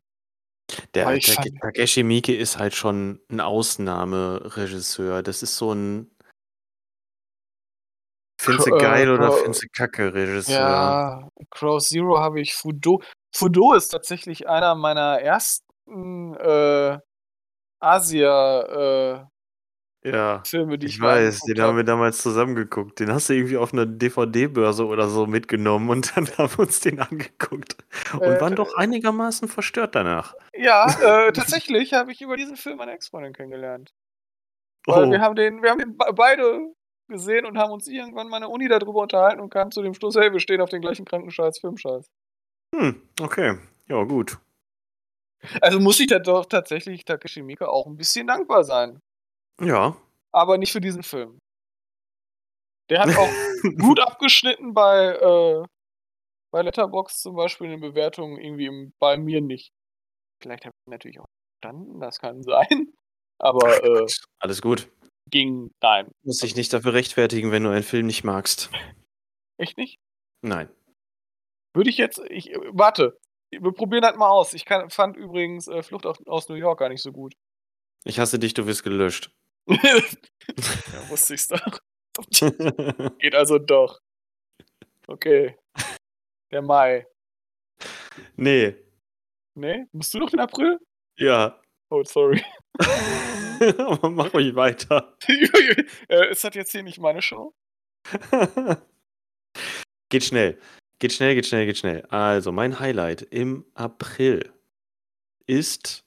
[0.93, 5.21] Der Aber Takeshi Miike ist halt schon ein Ausnahmeregisseur.
[5.21, 6.10] Das ist so ein
[8.39, 10.57] Findest du geil äh, oder findest du kacke Regisseur?
[10.57, 12.53] Ja, Crow Zero habe ich.
[12.53, 13.01] Fudo,
[13.36, 16.99] Fudo ist tatsächlich einer meiner ersten äh,
[17.79, 19.25] Asia äh,
[20.05, 22.99] ja, Filme, die ich, ich weiß, den haben wir damals zusammengeguckt.
[22.99, 26.81] Den hast du irgendwie auf einer DVD-Börse oder so mitgenommen und dann haben wir uns
[26.81, 27.77] den angeguckt
[28.13, 30.36] und äh, waren doch einigermaßen verstört danach.
[30.53, 33.93] Ja, äh, tatsächlich habe ich über diesen Film meine Ex-Freundin kennengelernt.
[34.86, 35.11] Weil oh.
[35.11, 36.73] wir haben den, wir haben den beide
[37.07, 39.93] gesehen und haben uns irgendwann mal in der Uni darüber unterhalten und kamen zu dem
[39.93, 42.09] Schluss, hey, wir stehen auf den gleichen Krankenscheiß, Filmscheiß.
[42.74, 43.57] Hm, okay.
[43.88, 44.39] Ja, gut.
[45.61, 48.99] Also muss ich da doch tatsächlich Takeshi Miike auch ein bisschen dankbar sein.
[49.61, 49.95] Ja.
[50.32, 51.38] Aber nicht für diesen Film.
[52.89, 53.30] Der hat auch
[53.80, 55.65] gut abgeschnitten bei, äh,
[56.51, 59.71] bei Letterbox zum Beispiel in den Bewertungen irgendwie im, bei mir nicht.
[60.41, 61.26] Vielleicht habe ich natürlich auch
[61.61, 62.93] verstanden, das kann sein.
[63.39, 64.07] Aber äh,
[64.39, 64.89] alles gut.
[65.30, 66.11] Ging nein.
[66.24, 68.69] Muss dich nicht dafür rechtfertigen, wenn du einen Film nicht magst.
[69.57, 69.97] Echt nicht?
[70.41, 70.69] Nein.
[71.74, 72.21] Würde ich jetzt.
[72.30, 73.17] Ich, warte.
[73.51, 74.53] Wir probieren das mal aus.
[74.53, 77.36] Ich kann, fand übrigens äh, Flucht auf, aus New York gar nicht so gut.
[78.03, 79.32] Ich hasse dich, du wirst gelöscht.
[79.67, 81.80] ja, wusste ich's doch.
[83.19, 83.99] Geht also doch.
[85.07, 85.57] Okay.
[86.51, 87.07] Der Mai.
[88.36, 88.76] Nee.
[89.55, 89.86] Nee?
[89.91, 90.80] Musst du noch den April?
[91.17, 91.59] Ja.
[91.89, 92.43] Oh, sorry.
[94.01, 95.15] Mach ruhig weiter.
[96.09, 97.53] äh, ist das jetzt hier nicht meine Show?
[100.09, 100.59] geht schnell.
[101.04, 102.06] Geht schnell, geht schnell, geht schnell.
[102.06, 104.54] Also, mein Highlight im April
[105.47, 106.06] ist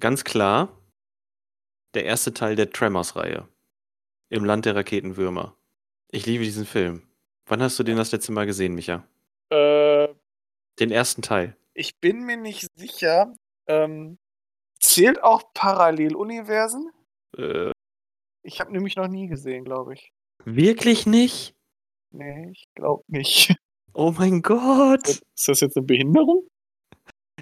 [0.00, 0.76] ganz klar
[1.94, 3.46] der erste Teil der Tremors-Reihe.
[4.28, 5.56] Im Land der Raketenwürmer.
[6.10, 7.08] Ich liebe diesen Film.
[7.46, 9.06] Wann hast du den das letzte Mal gesehen, Micha?
[9.48, 10.08] Äh,
[10.80, 11.56] den ersten Teil.
[11.72, 13.32] Ich bin mir nicht sicher.
[13.68, 14.18] Ähm,
[14.80, 16.90] zählt auch Paralleluniversen?
[17.38, 17.70] Äh,
[18.42, 20.12] ich habe nämlich noch nie gesehen, glaube ich.
[20.44, 21.54] Wirklich nicht?
[22.10, 23.54] Nee, ich glaube nicht.
[23.92, 25.08] Oh mein Gott!
[25.08, 26.46] Ist das jetzt eine Behinderung?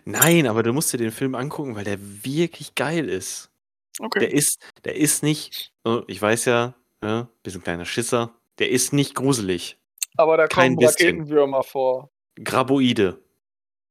[0.05, 3.51] Nein, aber du musst dir den Film angucken, weil der wirklich geil ist.
[3.99, 4.20] Okay.
[4.20, 8.92] Der ist, der ist nicht, oh, ich weiß ja, ja, bisschen kleiner Schisser, der ist
[8.92, 9.76] nicht gruselig.
[10.16, 12.11] Aber da kommen Kein Raketenwürmer vor.
[12.42, 13.22] Graboide.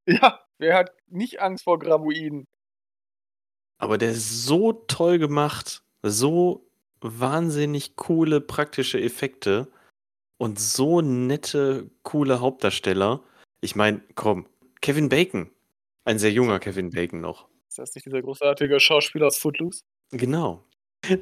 [0.05, 2.47] Ja, wer hat nicht Angst vor Graboiden?
[3.77, 6.65] Aber der ist so toll gemacht, so
[7.01, 9.67] wahnsinnig coole praktische Effekte
[10.37, 13.23] und so nette, coole Hauptdarsteller.
[13.61, 14.47] Ich meine, komm,
[14.81, 15.49] Kevin Bacon.
[16.05, 17.47] Ein sehr junger Kevin Bacon noch.
[17.67, 19.83] Ist das nicht dieser großartige Schauspieler aus Footloose?
[20.11, 20.63] Genau.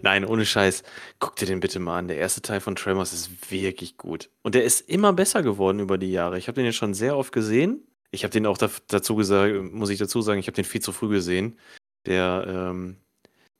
[0.01, 0.83] Nein, ohne Scheiß.
[1.19, 2.07] Guck dir den bitte mal an.
[2.07, 4.29] Der erste Teil von Tremors ist wirklich gut.
[4.41, 6.37] Und der ist immer besser geworden über die Jahre.
[6.37, 7.85] Ich habe den jetzt schon sehr oft gesehen.
[8.11, 10.91] Ich habe den auch dazu gesagt, muss ich dazu sagen, ich habe den viel zu
[10.91, 11.59] früh gesehen.
[12.05, 12.97] Der, ähm,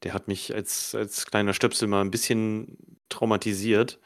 [0.03, 2.77] der hat mich als, als kleiner Stöpsel mal ein bisschen
[3.09, 3.99] traumatisiert.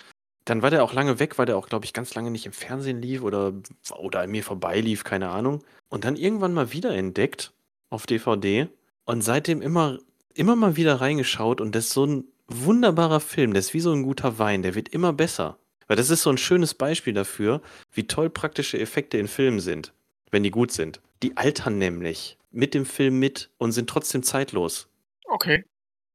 [0.50, 2.54] Dann war der auch lange weg, weil der auch, glaube ich, ganz lange nicht im
[2.54, 3.54] Fernsehen lief oder,
[3.98, 5.64] oder an mir vorbeilief, keine Ahnung.
[5.90, 7.54] Und dann irgendwann mal wieder entdeckt
[7.90, 8.68] auf DVD
[9.06, 10.00] und seitdem immer
[10.34, 13.54] immer mal wieder reingeschaut und das ist so ein wunderbarer Film.
[13.54, 14.64] Der ist wie so ein guter Wein.
[14.64, 15.58] Der wird immer besser.
[15.88, 19.92] Weil das ist so ein schönes Beispiel dafür, wie toll praktische Effekte in Filmen sind,
[20.32, 21.02] wenn die gut sind.
[21.24, 24.88] Die altern nämlich mit dem Film mit und sind trotzdem zeitlos.
[25.26, 25.66] Okay.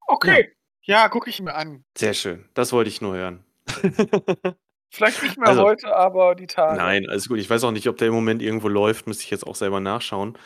[0.06, 0.52] Okay.
[0.82, 1.84] Ja, ja gucke ich mir an.
[1.96, 2.48] Sehr schön.
[2.54, 3.44] Das wollte ich nur hören.
[4.90, 6.76] Vielleicht nicht mehr also, heute, aber die Tage.
[6.76, 7.38] Nein, alles gut.
[7.38, 9.06] Ich weiß auch nicht, ob der im Moment irgendwo läuft.
[9.06, 10.38] Müsste ich jetzt auch selber nachschauen.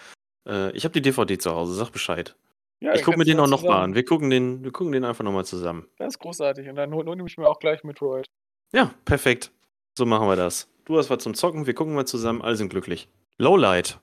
[0.49, 1.75] Äh, ich habe die DVD zu Hause.
[1.75, 2.35] Sag Bescheid.
[2.81, 3.95] Ja, ich gucke mir den auch nochmal an.
[3.95, 5.87] Wir gucken den, wir gucken den einfach nochmal zusammen.
[5.99, 6.69] Das ist großartig.
[6.69, 8.27] Und dann nehme ich mir auch gleich Metroid.
[8.73, 9.51] Ja, perfekt.
[9.99, 10.71] So machen wir das.
[10.85, 13.09] Du hast was zum Zocken, wir gucken mal zusammen, alle sind glücklich.
[13.37, 14.01] Lowlight.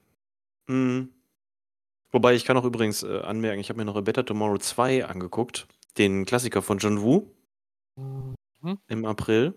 [0.68, 1.10] Hm.
[2.12, 5.06] Wobei, ich kann auch übrigens äh, anmerken, ich habe mir noch A Better Tomorrow 2
[5.06, 5.68] angeguckt.
[5.98, 7.32] Den Klassiker von John Woo.
[8.66, 8.80] Mhm.
[8.88, 9.54] Im April.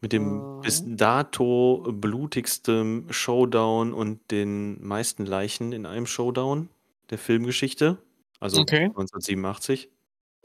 [0.00, 6.68] Mit dem bis dato blutigsten Showdown und den meisten Leichen in einem Showdown
[7.10, 7.98] der Filmgeschichte.
[8.40, 8.86] Also okay.
[8.86, 9.88] 1987.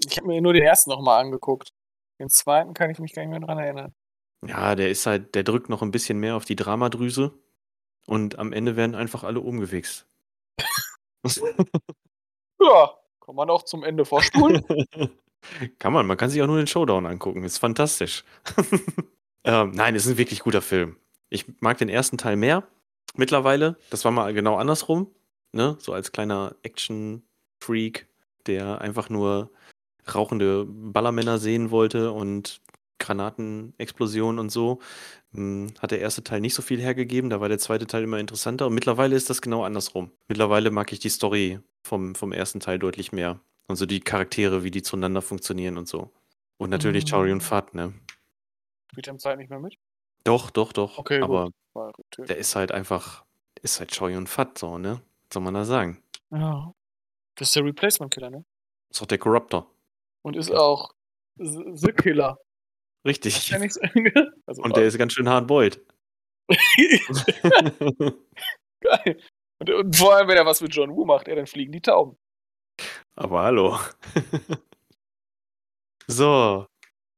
[0.06, 1.74] Ich habe mir nur den ersten nochmal angeguckt.
[2.20, 3.96] Den zweiten kann ich mich gar nicht mehr dran erinnern.
[4.46, 7.34] Ja, der ist halt, der drückt noch ein bisschen mehr auf die Dramadrüse
[8.06, 10.06] und am Ende werden einfach alle umgewichst.
[12.62, 12.92] ja,
[13.22, 14.64] kann man auch zum Ende vorspulen.
[15.80, 17.44] kann man, man kann sich auch nur den Showdown angucken.
[17.44, 18.24] Ist fantastisch.
[19.44, 20.98] ähm, nein, ist ein wirklich guter Film.
[21.30, 22.64] Ich mag den ersten Teil mehr
[23.16, 23.78] mittlerweile.
[23.90, 25.08] Das war mal genau andersrum.
[25.52, 25.78] Ne?
[25.80, 27.24] So als kleiner Action-
[27.60, 28.08] Freak,
[28.46, 29.52] der einfach nur
[30.14, 32.62] rauchende Ballermänner sehen wollte und
[33.00, 34.80] Granatenexplosionen und so,
[35.34, 38.20] hm, hat der erste Teil nicht so viel hergegeben, da war der zweite Teil immer
[38.20, 40.12] interessanter und mittlerweile ist das genau andersrum.
[40.28, 43.40] Mittlerweile mag ich die Story vom, vom ersten Teil deutlich mehr.
[43.68, 46.12] Und so die Charaktere, wie die zueinander funktionieren und so.
[46.58, 47.32] Und natürlich mhm.
[47.32, 47.94] Und Fat, ne?
[48.92, 49.78] Spielt er Zeit nicht mehr mit?
[50.24, 50.98] Doch, doch, doch.
[50.98, 52.30] Okay, aber gut.
[52.30, 53.26] der ist halt einfach,
[53.62, 55.02] ist halt Chauri und Fat, so, ne?
[55.28, 56.02] Was soll man da sagen?
[56.32, 56.74] Ja.
[57.36, 58.44] Das ist der Replacement Killer, ne?
[58.90, 59.70] Ist auch der Corruptor.
[60.24, 60.94] Und ist auch
[61.38, 62.40] The Killer.
[63.06, 63.54] Richtig.
[64.46, 65.80] also, und der ist ganz schön hardboiled.
[68.82, 69.22] Geil.
[69.60, 71.82] Und, und, vor allem, wenn er was mit John Woo macht, ja, dann fliegen die
[71.82, 72.18] Tauben.
[73.18, 73.78] Aber hallo.
[76.08, 76.66] so.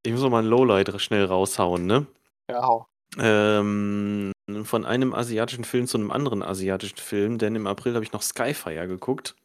[0.04, 2.08] Ich muss noch mal ein Lowlight schnell raushauen, ne?
[2.50, 2.88] Ja, hau.
[3.18, 4.32] Ähm,
[4.64, 8.22] von einem asiatischen Film zu einem anderen asiatischen Film, denn im April habe ich noch
[8.22, 9.36] Skyfire geguckt.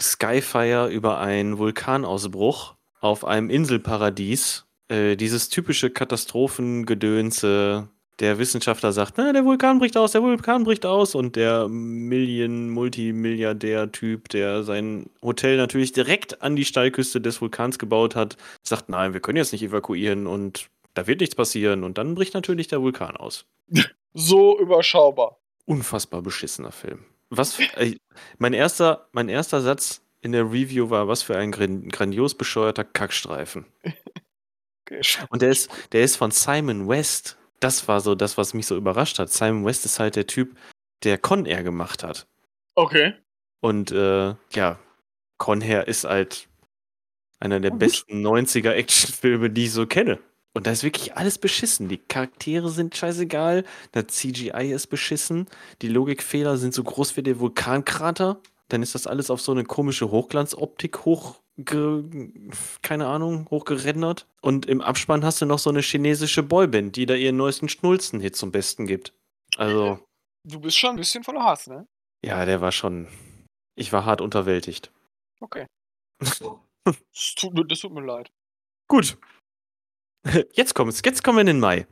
[0.00, 7.88] Skyfire über einen Vulkanausbruch auf einem Inselparadies äh, dieses typische Katastrophengedönse.
[8.20, 11.14] Der Wissenschaftler sagt, na, der Vulkan bricht aus, der Vulkan bricht aus.
[11.14, 18.36] Und der Million-Multimilliardär-Typ, der sein Hotel natürlich direkt an die Steilküste des Vulkans gebaut hat,
[18.62, 21.82] sagt, nein, wir können jetzt nicht evakuieren und da wird nichts passieren.
[21.82, 23.46] Und dann bricht natürlich der Vulkan aus.
[24.12, 25.38] So überschaubar.
[25.66, 27.04] Unfassbar beschissener Film.
[27.28, 27.96] Was für, äh,
[28.38, 33.66] mein, erster, mein erster Satz in der Review war, was für ein grandios bescheuerter Kackstreifen.
[35.28, 37.38] Und der ist, der ist von Simon West.
[37.60, 39.30] Das war so das, was mich so überrascht hat.
[39.30, 40.56] Simon West ist halt der Typ,
[41.04, 42.26] der Con Air gemacht hat.
[42.74, 43.14] Okay.
[43.60, 44.78] Und äh, ja,
[45.38, 46.48] Con Air ist halt
[47.38, 50.18] einer der besten 90er Actionfilme, die ich so kenne.
[50.52, 51.88] Und da ist wirklich alles beschissen.
[51.88, 55.46] Die Charaktere sind scheißegal, das CGI ist beschissen,
[55.80, 58.40] die Logikfehler sind so groß wie der Vulkankrater.
[58.72, 64.26] Dann ist das alles auf so eine komische Hochglanzoptik hoch, keine Ahnung, hochgerendert.
[64.40, 68.36] Und im Abspann hast du noch so eine chinesische Boyband, die da ihren neuesten Schnulzen-Hit
[68.36, 69.12] zum Besten gibt.
[69.56, 69.98] Also.
[70.48, 71.86] Du bist schon ein bisschen voller Hass, ne?
[72.24, 73.08] Ja, der war schon.
[73.76, 74.90] Ich war hart unterwältigt.
[75.40, 75.66] Okay.
[76.20, 76.38] das,
[77.36, 78.30] tut, das tut mir leid.
[78.88, 79.18] Gut,
[80.52, 81.02] Jetzt kommt's.
[81.04, 81.86] Jetzt kommen wir in den Mai.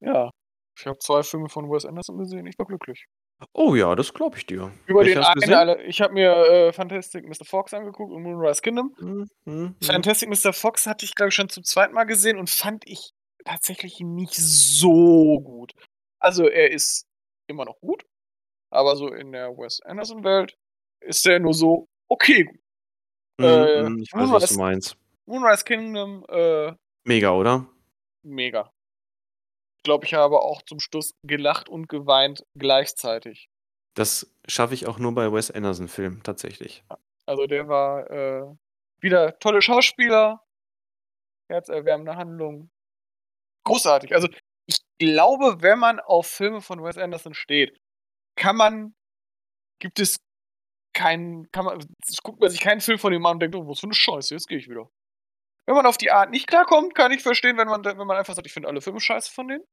[0.00, 0.30] Ja.
[0.78, 2.46] Ich habe zwei Filme von Wes Anderson gesehen.
[2.46, 3.06] Ich war glücklich.
[3.52, 4.72] Oh ja, das glaube ich dir.
[4.86, 7.44] Über Welche den einen, alle, ich habe mir äh, Fantastic Mr.
[7.44, 8.94] Fox angeguckt und Moonrise Kingdom.
[8.98, 9.76] Mhm, mhm.
[9.82, 10.52] Fantastic Mr.
[10.52, 13.12] Fox hatte ich, glaube ich, schon zum zweiten Mal gesehen und fand ich
[13.44, 15.72] tatsächlich nicht so gut.
[16.18, 17.06] Also er ist
[17.48, 18.04] immer noch gut,
[18.70, 20.56] aber so in der Wes Anderson-Welt
[21.00, 22.48] ist er nur so okay.
[23.38, 24.96] Mhm, äh, mhm, ich weiß, Moonrise, was du meinst.
[25.26, 26.72] Moonrise Kingdom äh,
[27.04, 27.66] Mega, oder?
[28.22, 28.70] Mega.
[29.82, 33.48] Ich glaube, ich habe auch zum Schluss gelacht und geweint gleichzeitig.
[33.96, 36.84] Das schaffe ich auch nur bei Wes Anderson-Filmen, tatsächlich.
[37.26, 38.54] Also der war äh,
[39.00, 40.40] wieder tolle Schauspieler,
[41.50, 42.70] herzerwärmende Handlung.
[43.64, 44.14] Großartig.
[44.14, 44.28] Also
[44.66, 47.76] ich glaube, wenn man auf Filme von Wes Anderson steht,
[48.36, 48.94] kann man,
[49.80, 50.18] gibt es
[50.94, 51.84] keinen, kann man,
[52.22, 54.32] guckt man sich keinen Film von ihm an und denkt, oh, was für eine Scheiße,
[54.32, 54.88] jetzt gehe ich wieder.
[55.66, 58.34] Wenn man auf die Art nicht klarkommt, kann ich verstehen, wenn man, wenn man einfach
[58.34, 59.64] sagt, ich finde alle Filme scheiße von denen.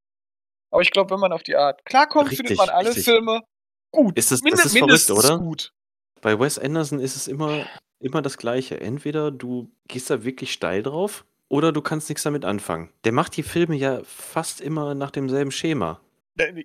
[0.71, 3.05] Aber ich glaube, wenn man auf die Art klarkommt, richtig, findet man alle richtig.
[3.05, 3.43] Filme
[3.91, 4.17] gut.
[4.17, 5.39] Ist das, Mind das ist verrückt, oder?
[5.39, 5.73] Gut.
[6.21, 7.65] Bei Wes Anderson ist es immer,
[7.99, 8.79] immer das Gleiche.
[8.79, 12.91] Entweder du gehst da wirklich steil drauf oder du kannst nichts damit anfangen.
[13.03, 16.01] Der macht die Filme ja fast immer nach demselben Schema.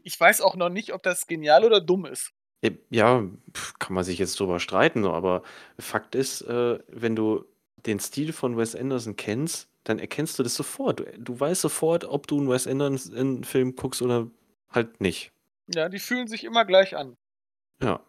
[0.04, 2.32] Ich weiß auch noch nicht, ob das genial oder dumm ist.
[2.90, 3.22] Ja,
[3.78, 5.42] kann man sich jetzt drüber streiten, aber
[5.78, 7.44] Fakt ist, äh, wenn du
[7.84, 11.00] den Stil von Wes Anderson kennst, dann erkennst du das sofort.
[11.00, 14.30] Du, du weißt sofort, ob du einen Wes Anderson-Film guckst oder
[14.70, 15.30] halt nicht.
[15.72, 17.16] Ja, die fühlen sich immer gleich an.
[17.80, 18.00] Ja.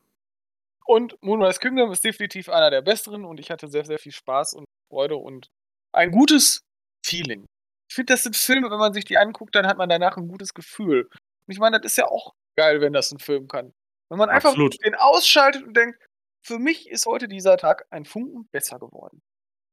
[0.86, 4.54] Und Moonrise Kingdom ist definitiv einer der besseren und ich hatte sehr, sehr viel Spaß
[4.54, 5.48] und Freude und
[5.94, 6.62] ein gutes
[7.06, 7.46] Feeling.
[7.90, 10.28] Ich finde, das sind Filme, wenn man sich die anguckt, dann hat man danach ein
[10.28, 11.08] gutes Gefühl.
[11.12, 13.74] Und ich meine, das ist ja auch geil, wenn das ein Film kann.
[14.10, 14.84] Wenn man einfach Absolut.
[14.86, 16.00] den ausschaltet und denkt,
[16.46, 19.22] für mich ist heute dieser Tag ein Funken besser geworden.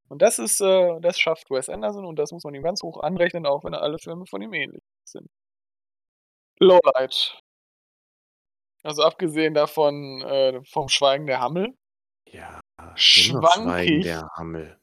[0.09, 3.03] Und das ist, äh, das schafft Wes Anderson und das muss man ihm ganz hoch
[3.03, 5.29] anrechnen, auch wenn alle Filme von ihm ähnlich sind.
[6.59, 7.41] Lowlight.
[8.83, 11.75] Also abgesehen davon äh, vom Schweigen der Hammel.
[12.27, 12.61] Ja,
[12.95, 14.79] schwank der Hammel.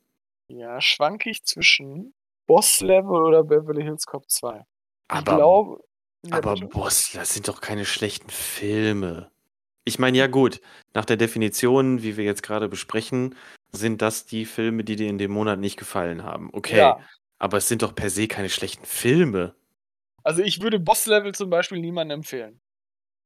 [0.47, 2.13] Ja, schwank ich zwischen
[2.47, 4.65] Boss Level oder Beverly Hills Cop 2.
[5.07, 5.83] Aber, ich glaube,
[6.25, 9.31] ja, aber Boss, das sind doch keine schlechten Filme.
[9.85, 10.61] Ich meine, ja gut,
[10.93, 13.35] nach der Definition, wie wir jetzt gerade besprechen,
[13.71, 16.49] sind das die Filme, die dir in dem Monat nicht gefallen haben.
[16.53, 16.77] Okay.
[16.77, 16.99] Ja.
[17.37, 19.55] Aber es sind doch per se keine schlechten Filme.
[20.23, 22.59] Also ich würde Boss Level zum Beispiel niemandem empfehlen.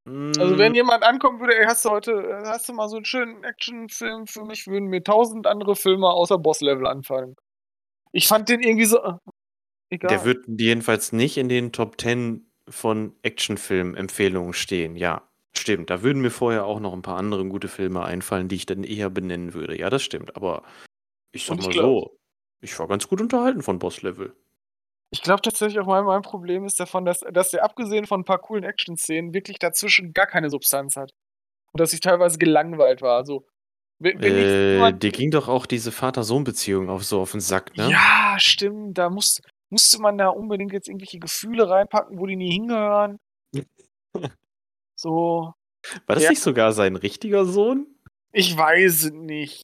[0.05, 0.31] Mm.
[0.37, 3.43] Also wenn jemand ankommen würde, ey, hast du heute, hast du mal so einen schönen
[3.43, 7.35] Actionfilm für mich, würden mir tausend andere Filme außer Boss Level anfallen.
[8.11, 9.03] Ich fand den irgendwie so.
[9.03, 9.13] Äh,
[9.89, 10.09] egal.
[10.09, 15.27] Der wird jedenfalls nicht in den Top 10 von Actionfilm-Empfehlungen stehen, ja.
[15.55, 18.65] Stimmt, da würden mir vorher auch noch ein paar andere gute Filme einfallen, die ich
[18.65, 19.77] dann eher benennen würde.
[19.77, 20.63] Ja, das stimmt, aber
[21.31, 22.17] ich sag ich mal glaub, so,
[22.61, 24.35] ich war ganz gut unterhalten von Boss Level.
[25.11, 28.25] Ich glaube tatsächlich auch mein, mein Problem ist davon, dass, dass der abgesehen von ein
[28.25, 31.11] paar coolen Action-Szenen wirklich dazwischen gar keine Substanz hat.
[31.71, 33.17] Und dass ich teilweise gelangweilt war.
[33.17, 33.45] Also,
[33.99, 37.77] wenn, wenn äh, jemand, dir ging doch auch diese Vater-Sohn-Beziehung auf so auf den Sack,
[37.77, 37.91] ne?
[37.91, 38.97] Ja, stimmt.
[38.97, 39.39] Da muss,
[39.69, 43.19] musste man da unbedingt jetzt irgendwelche Gefühle reinpacken, wo die nie hingehören.
[45.03, 45.53] So.
[46.07, 46.29] War das ja.
[46.29, 47.87] nicht sogar sein richtiger Sohn?
[48.31, 49.61] Ich weiß nicht.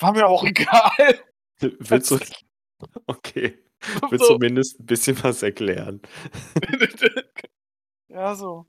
[0.00, 1.20] War mir auch egal.
[1.60, 2.18] Willst du.
[3.06, 3.58] Okay.
[4.10, 4.34] Willst so.
[4.34, 6.02] zumindest ein bisschen was erklären?
[8.08, 8.66] ja, so.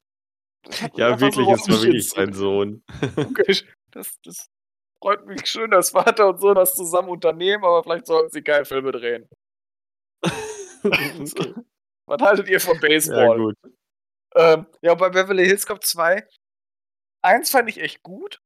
[0.95, 2.82] Ja, wirklich, es war wirklich sein Sohn.
[3.18, 3.57] Okay,
[3.91, 4.47] das, das
[5.01, 8.63] freut mich schön, dass Vater und Sohn das zusammen unternehmen, aber vielleicht sollten sie keine
[8.63, 9.28] Filme drehen.
[10.24, 11.53] okay.
[12.05, 13.28] Was haltet ihr von Baseball?
[13.28, 13.57] Ja, gut.
[14.36, 16.28] Ähm, ja, bei Beverly Hills Cop 2.
[17.22, 18.42] Eins fand ich echt gut.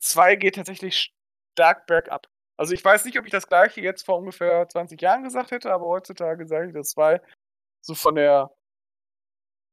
[0.00, 1.14] Zwei geht tatsächlich
[1.52, 2.26] stark bergab.
[2.58, 5.72] Also ich weiß nicht, ob ich das gleiche jetzt vor ungefähr 20 Jahren gesagt hätte,
[5.72, 7.20] aber heutzutage sage ich, dass zwei
[7.82, 8.50] so von der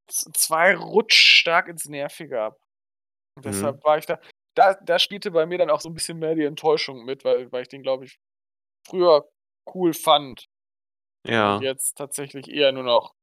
[0.09, 2.59] zwei rutscht stark ins Nervige ab.
[3.35, 3.51] Und mhm.
[3.51, 4.19] deshalb war ich da,
[4.55, 7.51] da, da spielte bei mir dann auch so ein bisschen mehr die Enttäuschung mit, weil,
[7.51, 8.19] weil ich den, glaube ich,
[8.87, 9.29] früher
[9.73, 10.47] cool fand.
[11.25, 11.55] Ja.
[11.55, 13.15] Und jetzt tatsächlich eher nur noch.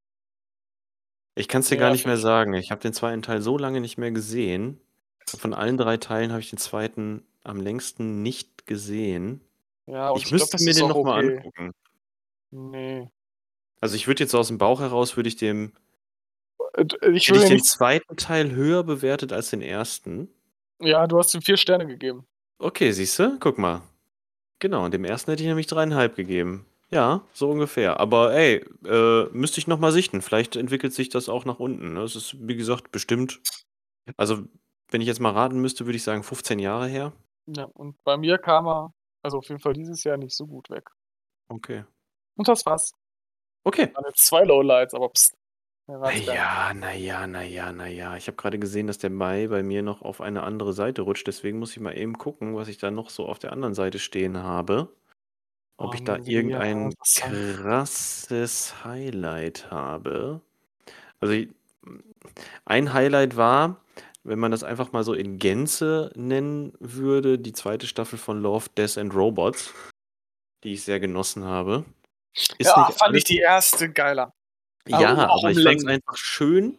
[1.41, 2.53] Ich kann es dir gar nicht mehr sagen.
[2.53, 4.79] Ich habe den zweiten Teil so lange nicht mehr gesehen.
[5.27, 9.41] Von allen drei Teilen habe ich den zweiten am längsten nicht gesehen.
[9.87, 11.37] Ja, ich, ich müsste glaub, mir den nochmal okay.
[11.37, 11.71] angucken.
[12.51, 13.11] Nee.
[13.81, 15.73] Also ich würde jetzt aus dem Bauch heraus, würde ich dem.
[16.75, 20.29] Äh, ich hätte ich den zweiten Teil höher bewertet als den ersten.
[20.79, 22.27] Ja, du hast ihm vier Sterne gegeben.
[22.59, 23.39] Okay, siehst du?
[23.41, 23.81] Guck mal.
[24.59, 26.67] Genau, dem ersten hätte ich nämlich dreieinhalb gegeben.
[26.93, 28.01] Ja, so ungefähr.
[28.01, 30.23] Aber ey, äh, müsste ich nochmal sichten.
[30.23, 31.95] Vielleicht entwickelt sich das auch nach unten.
[31.95, 32.21] Das ne?
[32.21, 33.41] ist, wie gesagt, bestimmt.
[34.17, 34.45] Also,
[34.91, 37.13] wenn ich jetzt mal raten müsste, würde ich sagen 15 Jahre her.
[37.47, 40.69] Ja, und bei mir kam er, also auf jeden Fall dieses Jahr nicht so gut
[40.71, 40.91] weg.
[41.49, 41.85] Okay.
[42.37, 42.93] Und das war's.
[43.65, 43.95] Okay.
[43.95, 45.37] Waren jetzt zwei Lowlights, aber pst.
[45.87, 48.17] Naja, naja, naja, naja.
[48.17, 51.27] Ich habe gerade gesehen, dass der Mai bei mir noch auf eine andere Seite rutscht.
[51.27, 53.99] Deswegen muss ich mal eben gucken, was ich da noch so auf der anderen Seite
[53.99, 54.95] stehen habe.
[55.81, 60.43] Ob ich da irgendein krasses Highlight habe.
[61.21, 61.49] Also ich,
[62.67, 63.81] ein Highlight war,
[64.23, 68.67] wenn man das einfach mal so in Gänze nennen würde, die zweite Staffel von Love,
[68.77, 69.73] Death and Robots,
[70.65, 71.87] die ich sehr genossen habe.
[72.59, 74.35] Ist Ja, fand ich die erste geiler.
[74.87, 76.79] Ja, aber, aber ich fand es einfach schön.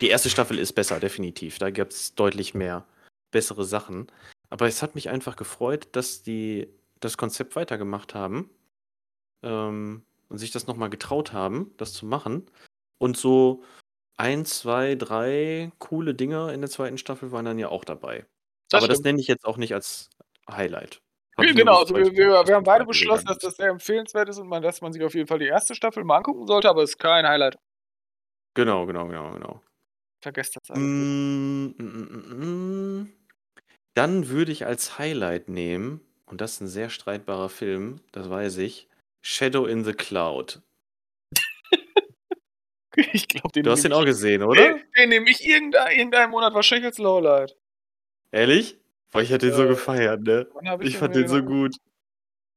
[0.00, 1.58] Die erste Staffel ist besser, definitiv.
[1.58, 2.84] Da gibt es deutlich mehr
[3.30, 4.08] bessere Sachen.
[4.50, 6.68] Aber es hat mich einfach gefreut, dass die
[7.02, 8.50] das Konzept weitergemacht haben
[9.42, 12.50] ähm, und sich das nochmal getraut haben, das zu machen.
[12.98, 13.64] Und so
[14.16, 18.26] ein, zwei, drei coole Dinge in der zweiten Staffel waren dann ja auch dabei.
[18.70, 18.90] Das Aber stimmt.
[18.90, 20.10] das nenne ich jetzt auch nicht als
[20.50, 21.02] Highlight.
[21.38, 24.48] Ja, genau, also wir, wir, wir, haben beide beschlossen, dass das sehr empfehlenswert ist und
[24.48, 26.90] man, dass man sich auf jeden Fall die erste Staffel mal angucken sollte, aber es
[26.90, 27.56] ist kein Highlight.
[28.54, 29.62] Genau, genau, genau, genau.
[30.20, 30.82] Vergesst das alles.
[30.82, 33.12] Mm, mm, mm, mm,
[33.94, 36.00] Dann würde ich als Highlight nehmen,
[36.32, 38.88] und das ist ein sehr streitbarer Film, das weiß ich,
[39.20, 40.62] Shadow in the Cloud.
[43.12, 44.62] ich glaube, den Du hast den auch gesehen, oder?
[44.62, 47.54] Den, den nehme ich irgendeinen irgendein Monat wahrscheinlich als Lowlight.
[48.30, 48.78] Ehrlich?
[49.10, 50.46] Boah, ich hatte den so gefeiert, ne?
[50.80, 51.76] Ich ich fand den so gut.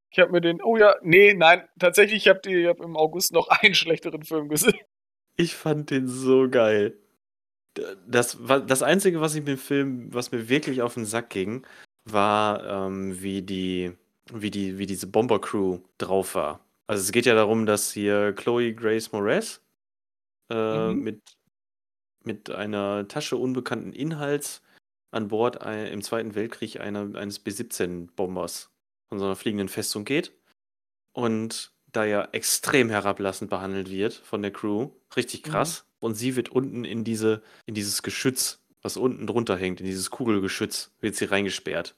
[0.10, 3.50] Ich habe mir den, oh ja, nee, nein, tatsächlich, ich habe hab im August noch
[3.62, 4.80] einen schlechteren Film gesehen.
[5.36, 6.98] Ich fand den so geil.
[8.08, 11.68] Das, das Einzige, was ich mit dem Film, was mir wirklich auf den Sack ging,
[12.06, 13.94] war, ähm, wie die,
[14.32, 16.60] wie die, wie diese Bomber-Crew drauf war.
[16.88, 19.62] Also es geht ja darum, dass hier Chloe Grace Moretz
[20.50, 21.04] äh, mhm.
[21.04, 21.22] mit,
[22.24, 24.62] mit einer Tasche unbekannten Inhalts
[25.12, 28.70] an Bord ein, im Zweiten Weltkrieg einer, eines B-17-Bombers
[29.08, 30.34] von so einer fliegenden Festung geht.
[31.14, 34.92] Und da ja extrem herablassend behandelt wird von der Crew.
[35.16, 35.52] Richtig mhm.
[35.52, 35.86] krass.
[35.86, 36.08] Mhm.
[36.08, 40.12] Und sie wird unten in diese, in dieses Geschütz, was unten drunter hängt, in dieses
[40.12, 41.96] Kugelgeschütz, wird sie reingesperrt.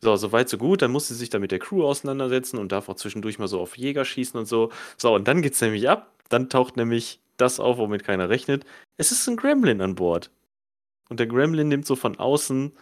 [0.00, 0.80] So, so weit, so gut.
[0.80, 3.60] Dann muss sie sich da mit der Crew auseinandersetzen und darf auch zwischendurch mal so
[3.60, 4.72] auf Jäger schießen und so.
[4.96, 6.10] So, und dann geht's nämlich ab.
[6.30, 8.64] Dann taucht nämlich das auf, womit keiner rechnet.
[8.96, 10.30] Es ist ein Gremlin an Bord.
[11.10, 12.72] Und der Gremlin nimmt so von außen,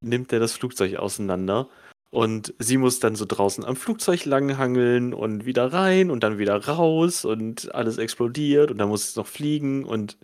[0.00, 1.68] nimmt er das Flugzeug auseinander.
[2.10, 6.56] Und sie muss dann so draußen am Flugzeug langhangeln und wieder rein und dann wieder
[6.66, 10.16] raus und alles explodiert und dann muss es noch fliegen und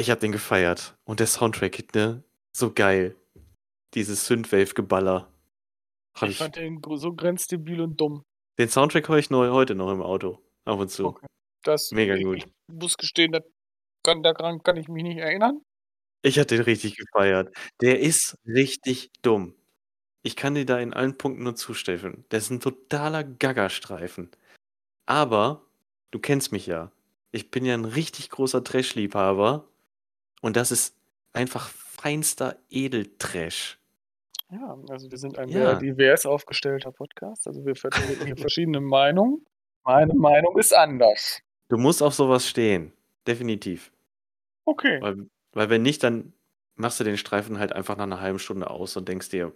[0.00, 0.96] ich hab den gefeiert.
[1.04, 2.24] Und der Soundtrack, ne?
[2.52, 3.16] So geil.
[3.94, 5.32] Dieses Synthwave-Geballer.
[6.16, 8.22] Ich, ich fand den so grenzdebil und dumm.
[8.58, 10.38] Den Soundtrack höre ich neu heute noch im Auto.
[10.64, 11.06] Ab und zu.
[11.06, 11.26] Okay.
[11.62, 12.38] Das, Mega gut.
[12.38, 13.44] Ich muss gestehen, das
[14.02, 15.60] kann, daran kann ich mich nicht erinnern.
[16.22, 17.54] Ich hatte den richtig gefeiert.
[17.80, 19.54] Der ist richtig dumm.
[20.22, 22.24] Ich kann dir da in allen Punkten nur zustimmen.
[22.30, 24.30] Der ist ein totaler Gaggerstreifen.
[25.06, 25.62] Aber
[26.10, 26.92] du kennst mich ja.
[27.32, 29.66] Ich bin ja ein richtig großer Trash-Liebhaber.
[30.40, 30.96] Und das ist
[31.32, 33.78] einfach feinster Edeltrash.
[34.50, 35.58] Ja, also wir sind ein ja.
[35.58, 37.46] sehr divers aufgestellter Podcast.
[37.46, 39.46] Also wir vertreten hier verschiedene Meinungen.
[39.84, 41.40] Meine Meinung ist anders.
[41.68, 42.92] Du musst auf sowas stehen.
[43.26, 43.92] Definitiv.
[44.64, 45.00] Okay.
[45.00, 46.32] Weil, weil wenn nicht, dann
[46.74, 49.52] machst du den Streifen halt einfach nach einer halben Stunde aus und denkst dir,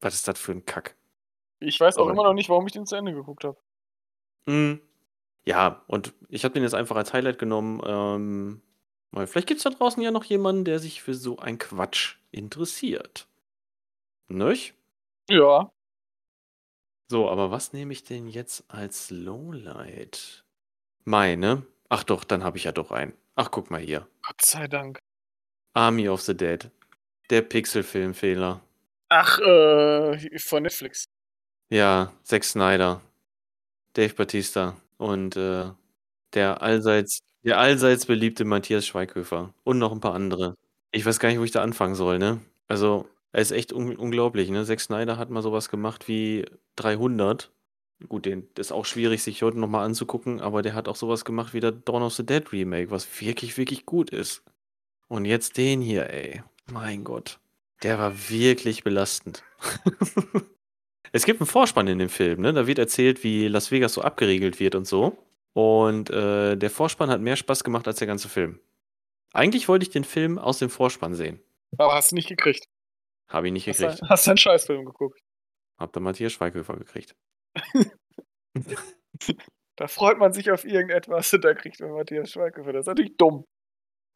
[0.00, 0.96] was ist das für ein Kack?
[1.60, 3.58] Ich weiß auch Aber, immer noch nicht, warum ich den zu Ende geguckt habe.
[4.46, 4.80] Hm.
[5.44, 7.82] Ja, und ich habe den jetzt einfach als Highlight genommen.
[7.84, 8.62] Ähm,
[9.14, 12.16] weil vielleicht gibt es da draußen ja noch jemanden, der sich für so ein Quatsch
[12.30, 13.26] interessiert.
[14.28, 14.74] Nicht?
[15.28, 15.70] Ja.
[17.08, 20.44] So, aber was nehme ich denn jetzt als Lowlight?
[21.04, 21.66] Mai, ne?
[21.88, 23.12] Ach doch, dann habe ich ja doch einen.
[23.36, 24.08] Ach, guck mal hier.
[24.22, 24.98] Gott sei Dank.
[25.74, 26.70] Army of the Dead.
[27.30, 28.60] Der Pixelfilmfehler.
[29.08, 31.04] Ach, äh, von Netflix.
[31.70, 33.00] Ja, Zack Snyder.
[33.92, 35.70] Dave Batista und äh,
[36.32, 40.56] der allseits, der allseits beliebte Matthias Schweighöfer und noch ein paar andere.
[40.92, 42.40] Ich weiß gar nicht, wo ich da anfangen soll, ne?
[42.68, 44.64] Also, er ist echt un unglaublich, ne?
[44.64, 46.44] Zack Snyder hat mal sowas gemacht wie
[46.76, 47.50] 300.
[48.08, 51.24] Gut, den ist auch schwierig, sich heute noch mal anzugucken, aber der hat auch sowas
[51.24, 54.42] gemacht wie der Dawn of the Dead Remake, was wirklich, wirklich gut ist.
[55.08, 56.42] Und jetzt den hier, ey.
[56.70, 57.38] Mein Gott.
[57.82, 59.42] Der war wirklich belastend.
[61.14, 62.52] Es gibt einen Vorspann in dem Film, ne?
[62.52, 65.16] Da wird erzählt, wie Las Vegas so abgeriegelt wird und so.
[65.54, 68.60] Und äh, der Vorspann hat mehr Spaß gemacht als der ganze Film.
[69.32, 71.40] Eigentlich wollte ich den Film aus dem Vorspann sehen.
[71.78, 72.66] Aber hast du nicht gekriegt.
[73.28, 74.02] Habe ich nicht Hast gekriegt.
[74.08, 75.20] hast du einen Scheißfilm geguckt.
[75.78, 77.16] Hab da Matthias Schweighöfer gekriegt.
[79.76, 82.72] Da freut man sich auf irgendetwas und da kriegt man Matthias Schweighöfer.
[82.72, 83.44] Das ist natürlich dumm.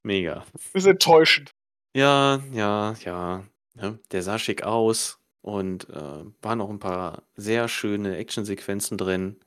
[0.05, 0.47] Mega.
[0.53, 1.51] Das ist enttäuschend.
[1.97, 3.45] Ja, ja, ja.
[3.75, 3.99] Ne?
[4.13, 9.41] Der sah schick aus und äh, waren auch ein paar sehr schöne Actionsequenzen drin.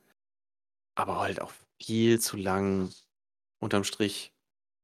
[0.95, 1.53] Aber halt auch
[1.83, 2.91] viel zu lang.
[3.59, 4.33] Unterm Strich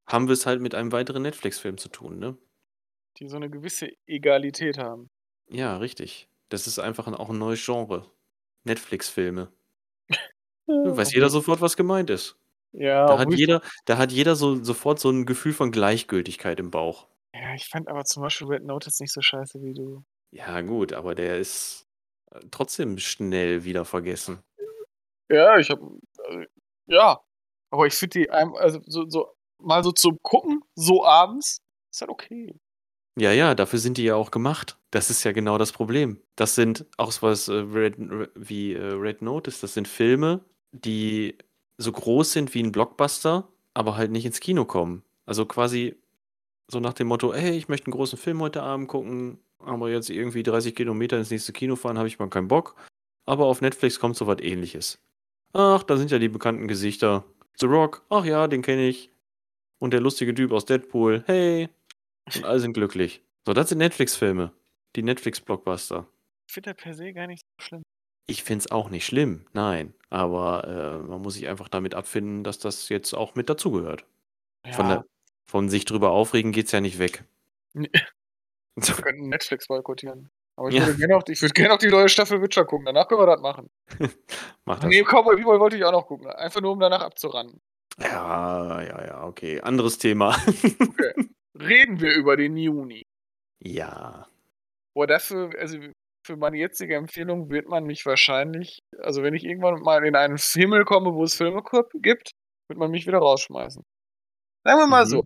[0.06, 2.36] haben wir es halt mit einem weiteren Netflix-Film zu tun, ne?
[3.18, 5.08] Die so eine gewisse Egalität haben.
[5.50, 6.28] Ja, richtig.
[6.48, 8.10] Das ist einfach ein, auch ein neues Genre.
[8.64, 9.52] Netflix-Filme.
[10.66, 12.36] Weiß jeder sofort, was gemeint ist.
[12.72, 16.70] Ja, Da hat jeder, da hat jeder so, sofort so ein Gefühl von Gleichgültigkeit im
[16.70, 17.08] Bauch.
[17.34, 20.04] ja, ich fand aber zum Beispiel Red Notice nicht so scheiße wie du.
[20.30, 21.86] Ja, gut, aber der ist
[22.30, 24.40] äh, trotzdem schnell wieder vergessen.
[25.30, 25.80] Ja, ich hab.
[26.88, 27.20] Ja.
[27.70, 29.28] Aber ich finde die also so, so
[29.58, 31.60] mal so zum Gucken, so abends,
[31.92, 32.54] ist halt okay.
[33.18, 34.78] Ja, ja, dafür sind die ja auch gemacht.
[34.90, 36.20] Das ist ja genau das Problem.
[36.36, 37.96] Das sind auch was äh, Red,
[38.36, 40.40] wie äh, Red Notice, das sind Filme,
[40.72, 41.36] die
[41.78, 45.02] so groß sind wie ein Blockbuster, aber halt nicht ins Kino kommen.
[45.26, 45.96] Also quasi
[46.68, 50.10] so nach dem Motto, hey, ich möchte einen großen Film heute Abend gucken, aber jetzt
[50.10, 52.76] irgendwie 30 Kilometer ins nächste Kino fahren, habe ich mal keinen Bock.
[53.26, 55.00] Aber auf Netflix kommt so was ähnliches.
[55.52, 57.24] Ach, da sind ja die bekannten Gesichter.
[57.58, 59.10] The Rock, ach ja, den kenne ich.
[59.78, 61.68] Und der lustige Typ aus Deadpool, hey.
[62.34, 63.22] Und alle sind glücklich.
[63.46, 64.52] So, das sind Netflix-Filme.
[64.96, 66.06] Die Netflix-Blockbuster.
[66.46, 67.82] Ich finde per se gar nicht so schlimm.
[68.26, 69.94] Ich finde es auch nicht schlimm, nein.
[70.10, 74.04] Aber äh, man muss sich einfach damit abfinden, dass das jetzt auch mit dazugehört.
[74.72, 75.04] Von, der,
[75.46, 77.24] von sich drüber aufregen geht es ja nicht weg.
[77.72, 77.90] Nee.
[78.76, 80.30] wir könnten Netflix boykottieren.
[80.58, 80.86] Aber ich Ja.
[80.86, 82.86] würde gerne auch, ich würd gerne auch die neue Staffel Witcher gucken.
[82.86, 83.70] Danach können wir das machen.
[84.64, 84.88] Mach das.
[84.90, 86.26] Nee, Cowboy Bebop wollte ich auch noch gucken.
[86.28, 87.60] Einfach nur, um danach abzurennen.
[88.00, 89.60] Ja, ja, ja, okay.
[89.60, 90.36] Anderes Thema.
[91.58, 93.04] Reden wir über den Juni.
[93.60, 94.26] ja.
[94.94, 95.78] Boah, dafür, also
[96.26, 100.38] für meine jetzige Empfehlung wird man mich wahrscheinlich, also wenn ich irgendwann mal in einen
[100.38, 101.62] Himmel komme, wo es Filme
[102.00, 102.32] gibt,
[102.68, 103.84] wird man mich wieder rausschmeißen.
[104.64, 105.08] Sagen wir mal Mhm.
[105.08, 105.22] so.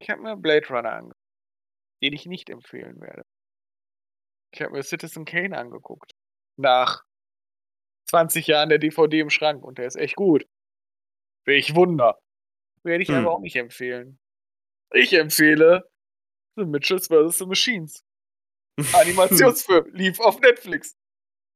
[0.00, 1.16] Ich habe mir Blade Runner angeguckt,
[2.02, 3.22] den ich nicht empfehlen werde.
[4.54, 6.12] Ich habe mir Citizen Kane angeguckt.
[6.56, 7.02] Nach
[8.08, 10.46] 20 Jahren der DVD im Schrank und der ist echt gut.
[11.44, 12.18] Welch Wunder.
[12.84, 13.16] Werde ich Hm.
[13.16, 14.18] aber auch nicht empfehlen.
[14.92, 15.88] Ich empfehle
[16.56, 17.38] The Mitchells vs.
[17.38, 18.04] The Machines.
[18.94, 20.94] Animationsfilm, lief auf Netflix.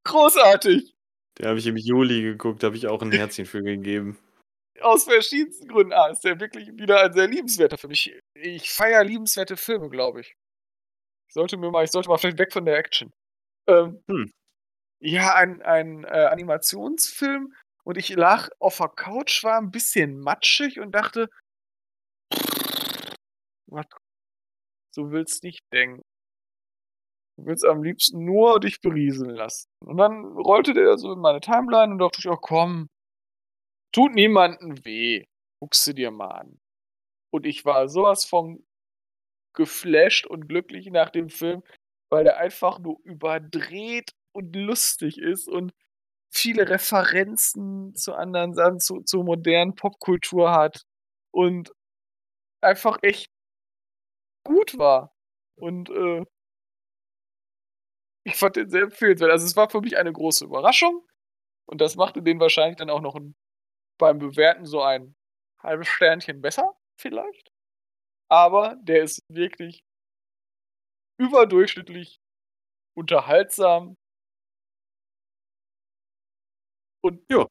[0.04, 0.94] Großartig.
[1.38, 4.18] Den habe ich im Juli geguckt, habe ich auch ein Herzchen für gegeben.
[4.80, 5.92] Aus verschiedensten Gründen.
[5.92, 7.92] Ah, ist der wirklich wieder ein sehr liebenswerter Film.
[7.92, 10.36] Ich, ich feiere liebenswerte Filme, glaube ich.
[11.28, 13.12] Ich sollte mir mal, ich sollte mal vielleicht weg von der Action.
[13.68, 14.32] Ähm, Hm.
[15.00, 17.54] Ja, ein, ein äh, Animationsfilm
[17.84, 21.28] und ich lag auf der Couch, war ein bisschen matschig und dachte,
[23.66, 23.86] was,
[24.96, 26.02] du willst nicht denken.
[27.36, 29.68] Du willst am liebsten nur dich berieseln lassen.
[29.84, 32.88] Und dann rollte der so in meine Timeline und dachte ich, oh komm,
[33.92, 35.24] tut niemandem weh.
[35.60, 36.58] Guckst du dir mal an.
[37.32, 38.64] Und ich war sowas von
[39.58, 41.62] geflasht und glücklich nach dem Film,
[42.10, 45.72] weil der einfach nur überdreht und lustig ist und
[46.30, 50.82] viele Referenzen zu anderen Sachen, zu, zu modernen Popkultur hat
[51.32, 51.72] und
[52.62, 53.30] einfach echt
[54.44, 55.12] gut war.
[55.56, 56.24] Und äh,
[58.24, 59.30] ich fand den sehr empfehlenswert.
[59.30, 61.04] Also es war für mich eine große Überraschung
[61.66, 63.36] und das machte den wahrscheinlich dann auch noch ein,
[63.98, 65.16] beim Bewerten so ein
[65.62, 67.47] halbes Sternchen besser, vielleicht.
[68.30, 69.80] Aber der ist wirklich
[71.18, 72.18] überdurchschnittlich
[72.96, 73.94] unterhaltsam
[77.02, 77.46] und Ja.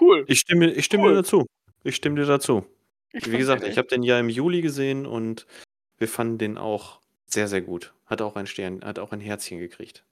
[0.00, 0.24] cool.
[0.28, 1.10] Ich stimme, ich stimme Cool.
[1.10, 1.46] dir dazu.
[1.84, 2.66] Ich stimme dir dazu.
[3.12, 5.46] Ich Wie gesagt, ich habe den ja im Juli gesehen und
[5.96, 7.94] wir fanden den auch sehr, sehr gut.
[8.06, 10.04] Hat auch ein Stern, hat auch ein Herzchen gekriegt.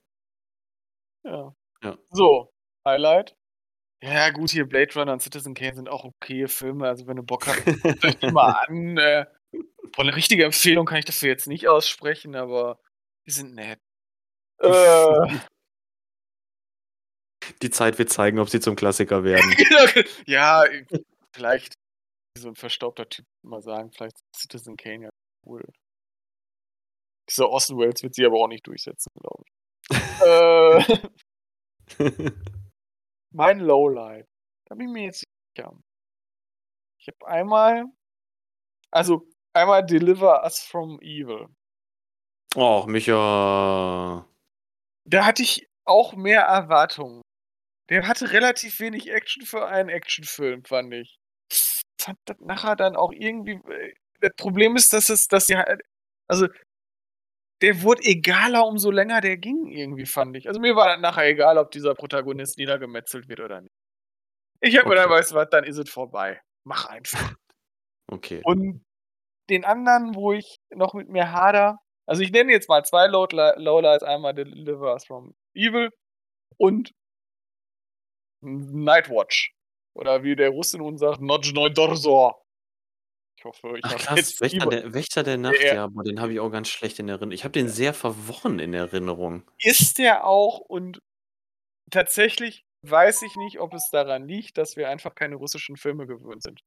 [1.24, 1.54] Ja.
[1.82, 1.98] Ja.
[2.10, 2.50] So,
[2.86, 3.34] Highlight.
[4.02, 6.86] Ja, gut, hier Blade Runner und Citizen Kane sind auch okay Filme.
[6.88, 8.98] Also, wenn du Bock hast, guckt euch die mal an.
[8.98, 9.26] Äh,
[9.92, 12.78] boah, 'ne richtige Empfehlung kann ich dafür jetzt nicht aussprechen, aber
[13.26, 13.80] die sind nett.
[14.60, 14.70] Äh.
[17.62, 19.54] Die Zeit wird zeigen, ob sie zum Klassiker werden.
[20.26, 20.64] Ja,
[21.34, 21.74] vielleicht
[22.38, 25.10] so 'n verstaubter Typ mal sagen, vielleicht Citizen Kane ja
[25.46, 25.62] cool.
[27.28, 30.22] Dieser Orson Welles wird sich aber auch nicht durchsetzen, glaube ich.
[30.22, 31.08] Äh.
[33.32, 34.26] Mein Lowlight.
[34.68, 35.24] Da bin ich mir jetzt
[35.56, 35.72] sicher.
[37.00, 37.86] Ich habe einmal
[38.92, 39.26] also,
[39.56, 41.48] einmal Deliver Us from Evil.
[42.54, 44.26] Och, Micha.
[45.04, 47.22] Da hatte ich auch mehr Erwartungen.
[47.90, 51.18] Der hatte relativ wenig Action für einen Actionfilm, fand ich.
[52.00, 55.82] Fand das nachher dann auch irgendwie äh, das Problem ist, dass es dass sie halt
[56.28, 56.48] also
[57.62, 60.48] der wurde egaler, umso länger der ging irgendwie, fand ich.
[60.48, 63.72] Also, mir war das nachher egal, ob dieser Protagonist niedergemetzelt wird oder nicht.
[64.60, 65.14] Ich habe mir dann Okay.
[65.14, 66.40] weißt was, dann ist es vorbei.
[66.64, 67.34] Mach einfach.
[68.08, 68.40] Okay.
[68.44, 68.84] Und
[69.50, 71.76] den anderen, wo ich noch mit mir hadere
[72.06, 75.90] also, ich nenne jetzt mal 2 Lowli Lowlights, einmal Deliver Us from Evil
[76.56, 76.92] und
[78.42, 79.52] Nightwatch.
[79.94, 82.42] Oder wie der Russe nun sagt, Nocznoi Dorzor.
[83.38, 85.74] Ich hoffe, ich Ach habe krass, jetzt Wächter der Wächter der Nacht, Ja.
[85.74, 87.32] ja, boah, den habe ich auch ganz schlecht in Erinnerung.
[87.32, 89.42] Ich habe den sehr verworren in Erinnerung.
[89.58, 91.02] Ist der auch und
[91.90, 96.42] tatsächlich weiß ich nicht, ob es daran liegt, dass wir einfach keine russischen Filme gewöhnt
[96.42, 96.60] sind.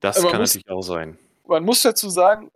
[0.00, 1.18] Das Aber kann muss natürlich auch sein.
[1.48, 2.50] Man muss dazu sagen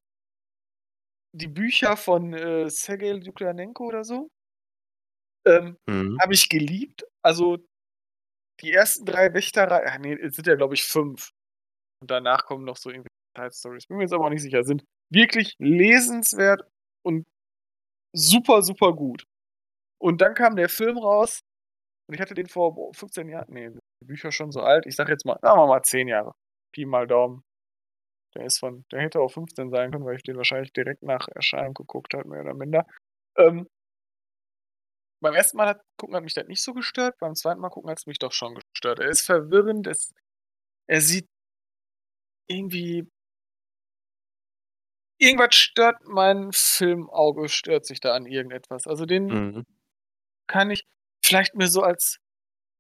[1.35, 4.31] die Bücher von, äh, Sergei Lukjanenko oder so
[5.47, 6.19] ähm, Mhm.
[6.21, 7.05] habe ich geliebt.
[7.23, 7.59] Also,
[8.61, 11.31] die ersten 3 Wächterei ah ne, es sind ja, glaube ich, 5.
[12.03, 13.87] Und danach kommen noch so irgendwie Side Stories.
[13.87, 14.65] Bin mir jetzt aber auch nicht sicher.
[14.65, 16.63] Sind wirklich lesenswert
[17.05, 17.25] und
[18.15, 19.25] super, super gut.
[20.01, 21.41] Und dann kam der Film raus
[22.09, 23.73] und ich hatte den vor, boah, 15 Jahren ne,
[24.03, 24.87] die Bücher schon so alt.
[24.87, 26.33] Ich sage jetzt mal, sagen wir mal 10 Jahre.
[26.75, 27.45] Pi mal Daumen.
[28.35, 31.29] Der ist von der hätte auch 15 sein können, weil ich den wahrscheinlich direkt nach
[31.29, 32.87] Erscheinen geguckt habe, mehr oder minder.
[33.37, 33.69] Ähm
[35.21, 37.91] beim ersten Mal hat gucken hat mich das nicht so gestört, beim zweiten Mal gucken
[37.91, 38.99] hat's mich doch schon gestört.
[38.99, 40.13] Er ist verwirrend, es
[40.89, 41.29] er sieht
[42.49, 43.07] irgendwie
[45.21, 48.87] irgendwas stört mein Filmauge stört sich da an irgendetwas.
[48.87, 49.65] Also, den Mhm.
[50.47, 50.85] kann ich
[51.25, 52.19] vielleicht mir so als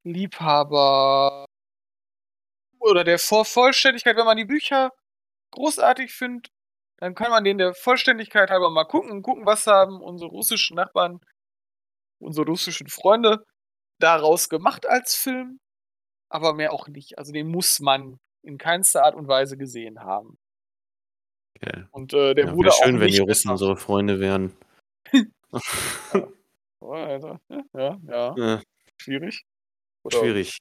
[0.05, 1.47] Liebhaber
[2.81, 4.91] oder der vor Vollständigkeit, wenn man die Bücher
[5.53, 6.51] großartig findet,
[6.99, 11.21] dann kann man den der Vollständigkeit halber mal gucken gucken, was haben unsere russischen Nachbarn
[12.21, 13.45] unsere russischen Freunde
[13.99, 15.61] daraus gemacht als Film,
[16.29, 17.19] aber mehr auch nicht.
[17.19, 20.39] Also, den muss man in keinster Art und Weise gesehen haben.
[21.57, 21.85] Okay.
[21.91, 24.57] Und, äh, der Ja, wurde wäre auch schön, wenn die Russen unsere Freunde wären.
[26.15, 26.29] Ja.
[26.81, 27.41] Oh, Alter.
[27.75, 28.57] Ja, ja.
[28.57, 28.63] Äh,
[28.97, 29.45] Schwierig.
[30.03, 30.59] Oder schwierig.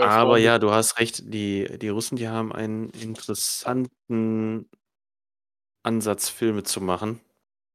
[0.00, 4.68] Aber ja, du hast recht, die die Russen, die haben einen interessanten
[5.84, 7.20] Ansatz, Filme zu machen.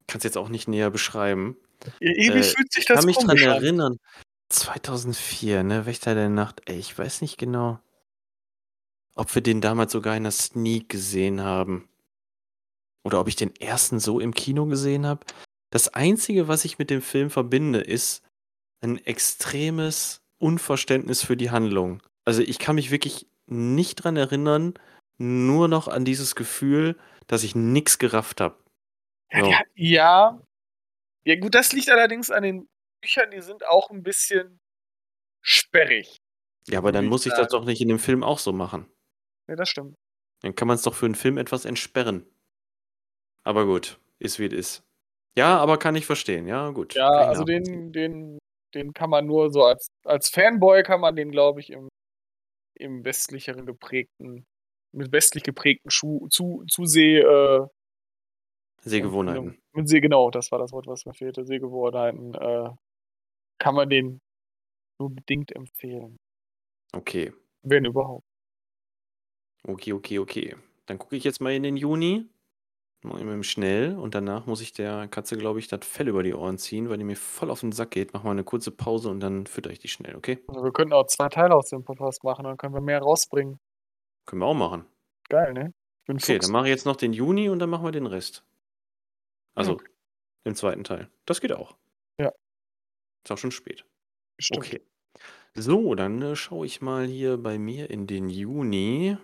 [0.07, 1.57] Kann's jetzt auch nicht näher beschreiben.
[1.99, 3.63] Irgendwie Äh, fühlt sich ich das kann mich dran an.
[3.63, 3.97] erinnern,
[4.49, 6.61] 2004, ne, Wächter der Nacht.
[6.67, 7.79] Ey, ich weiß nicht genau
[9.17, 11.89] ob wir den damals sogar in 'ner Sneak gesehen haben.
[13.05, 15.25] Oder ob ich den ersten so im Kino gesehen habe.
[15.71, 18.23] Das Einzige, was ich mit dem Film verbinde, ist
[18.83, 22.01] 'n extremes Unverständnis für die Handlung.
[22.25, 24.73] Also, ich kann mich wirklich nicht dran erinnern,
[25.17, 28.57] nur noch an dieses Gefühl, dass ich nix gerafft habe.
[29.31, 29.51] Ja, So.
[29.75, 30.41] ja.
[31.25, 32.69] Ja gut, das liegt allerdings an den
[33.01, 34.59] Büchern, die sind auch 'n bisschen
[35.41, 36.17] sperrig.
[36.67, 38.87] Ja, aber dann ich muss ich das doch nicht in dem Film auch so machen.
[39.47, 39.95] Ja, das stimmt.
[40.41, 42.25] Dann kann man's doch für 'n Film etwas entsperren.
[43.45, 44.83] Aber gut, ist wie es ist.
[45.37, 46.47] Ja, aber kann ich verstehen.
[46.47, 46.95] Ja, gut.
[46.95, 48.39] Ja, also den den
[48.77, 51.89] den kann man nur so als als Fanboy kann man den, glaube ich, im
[52.75, 54.45] im westlicheren geprägten
[54.93, 57.67] mit westlich geprägten Schu zu Zuseh äh
[58.81, 59.57] Sehgewohnheiten.
[59.73, 61.43] Mit Seh genau, das war das Wort, was mir fehlte.
[61.45, 62.69] Sehgewohnheiten, äh,
[63.59, 64.19] kann man den
[64.99, 66.17] nur bedingt empfehlen.
[66.93, 67.33] Okay.
[67.63, 68.23] Wenn überhaupt.
[69.63, 70.55] Okay, okay, okay.
[70.85, 72.25] Dann gucke ich jetzt mal in den Juni.
[73.03, 76.33] Mal eben schnell und danach muss ich der Katze, glaube ich, das Fell über die
[76.33, 78.11] Ohren ziehen, weil die mir voll auf 'n Sack geht.
[78.13, 80.39] Mache mal 'ne kurze Pause und dann füttere ich die schnell, okay?
[80.49, 83.59] Also, wir könnten auch 2 Teile aus dem Podcast machen, dann können wir mehr rausbringen.
[84.27, 84.87] Können wir auch machen.
[85.29, 85.73] Geil, ne?
[86.05, 86.39] Ich Okay, Fuchs.
[86.39, 88.43] dann mache ich jetzt noch den Juni und dann machen wir den Rest.
[89.57, 89.87] Also, okay.
[90.45, 90.83] den 2.
[90.83, 91.09] Teil.
[91.25, 91.77] Das geht auch.
[92.19, 92.31] Ja.
[93.25, 93.85] Ist auch schon spät.
[94.39, 94.67] Stimmt.
[94.67, 94.81] Okay.
[95.55, 99.17] So, dann, äh, schaue ich mal hier bei mir in den Juni.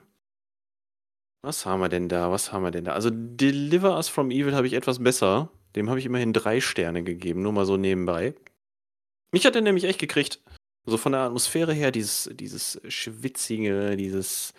[1.44, 2.32] Was haben wir denn da?
[2.32, 2.94] Was haben wir denn da?
[2.94, 5.50] Also, Deliver Us from Evil habe ich etwas besser.
[5.76, 8.34] Dem habe ich immerhin 3 Sterne gegeben, nur mal so nebenbei.
[9.32, 10.41] Mich hat der nämlich echt gekriegt.
[10.86, 14.54] So von der Atmosphäre her, dieses, dieses schwitzige, dieses,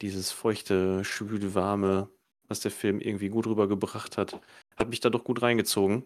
[0.00, 2.08] dieses feuchte, schwüle, warme,
[2.48, 4.40] was der Film irgendwie gut rübergebracht hat,
[4.76, 6.04] hat mich da doch gut reingezogen.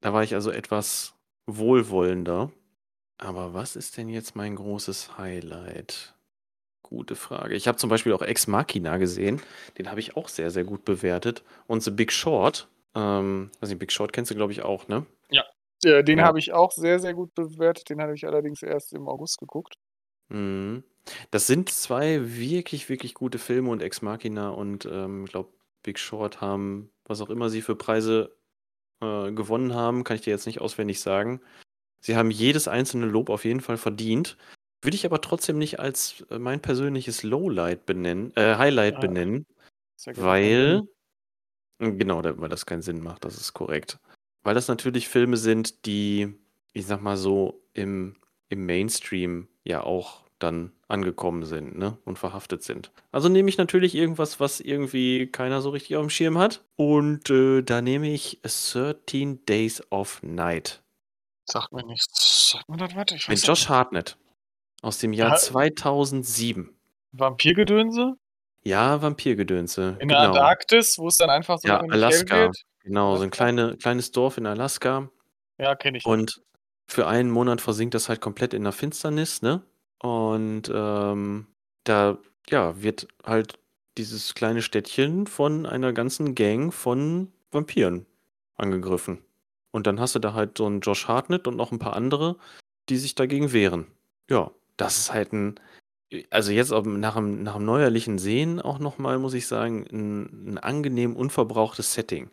[0.00, 1.14] Da war ich also etwas
[1.46, 2.50] wohlwollender.
[3.18, 6.15] Aber was ist denn jetzt mein großes Highlight?
[6.88, 7.56] Gute Frage.
[7.56, 9.42] Ich habe zum Beispiel auch Ex Machina gesehen.
[9.76, 11.42] Den habe ich auch sehr, sehr gut bewertet.
[11.66, 12.68] Und The Big Short.
[12.94, 15.04] Ähm, also Big Short kennst du, glaube ich, auch, ne?
[15.30, 15.44] Ja.
[15.82, 16.24] ja den ja.
[16.24, 17.90] habe ich auch sehr, sehr gut bewertet.
[17.90, 19.74] Den habe ich allerdings erst im August geguckt.
[20.28, 20.84] Mhm.
[21.32, 25.98] Das sind zwei wirklich, wirklich gute Filme und Ex Machina und ähm, ich glaube, Big
[25.98, 28.36] Short haben, was auch immer sie für Preise
[29.00, 31.40] äh, gewonnen haben, kann ich dir jetzt nicht auswendig sagen.
[32.00, 34.36] Sie haben jedes einzelne Lob auf jeden Fall verdient.
[34.86, 39.44] Würde ich aber trotzdem nicht als äh, mein persönliches Lowlight benennen, äh, Highlight ja, benennen,
[40.14, 40.82] weil,
[41.80, 43.98] genau, weil das keinen Sinn macht, das ist korrekt.
[44.44, 46.38] Weil das natürlich Filme sind, die,
[46.72, 48.14] ich sag mal so, im,
[48.48, 51.98] im Mainstream ja auch dann angekommen sind ne?
[52.04, 52.92] und verhaftet sind.
[53.10, 56.62] Also nehme ich natürlich irgendwas, was irgendwie keiner so richtig auf dem Schirm hat.
[56.76, 60.84] Und äh, da nehme ich 13 Days of Night.
[61.44, 62.52] Sagt mir nichts.
[62.52, 63.28] Sagt mir das was?
[63.28, 64.16] Mit Josh Hartnett.
[64.82, 66.74] Aus dem Jahr ja, 2007.
[67.12, 68.14] Vampirgedönse?
[68.62, 69.96] Ja, Vampirgedönse.
[70.00, 70.20] In genau.
[70.20, 72.50] der Antarktis, wo es dann einfach so ja, Alaska.
[72.82, 73.18] Genau, Alaska.
[73.18, 75.08] so ein kleine, kleines Dorf in Alaska.
[75.58, 76.06] Ja, kenne ich.
[76.06, 76.42] Und
[76.86, 79.62] für einen Monat versinkt das halt komplett in der Finsternis, ne?
[79.98, 81.46] Und ähm,
[81.84, 82.18] da
[82.48, 83.58] ja, wird halt
[83.98, 88.06] dieses kleine Städtchen von einer ganzen Gang von Vampiren
[88.56, 89.22] angegriffen.
[89.70, 92.36] Und dann hast du da halt so einen Josh Hartnett und noch ein paar andere,
[92.88, 93.86] die sich dagegen wehren.
[94.30, 95.60] Ja, das ist halt ein,
[96.30, 100.58] also jetzt nach dem, nach dem neuerlichen Sehen auch nochmal, muss ich sagen, ein, ein
[100.58, 102.30] angenehm unverbrauchtes Setting.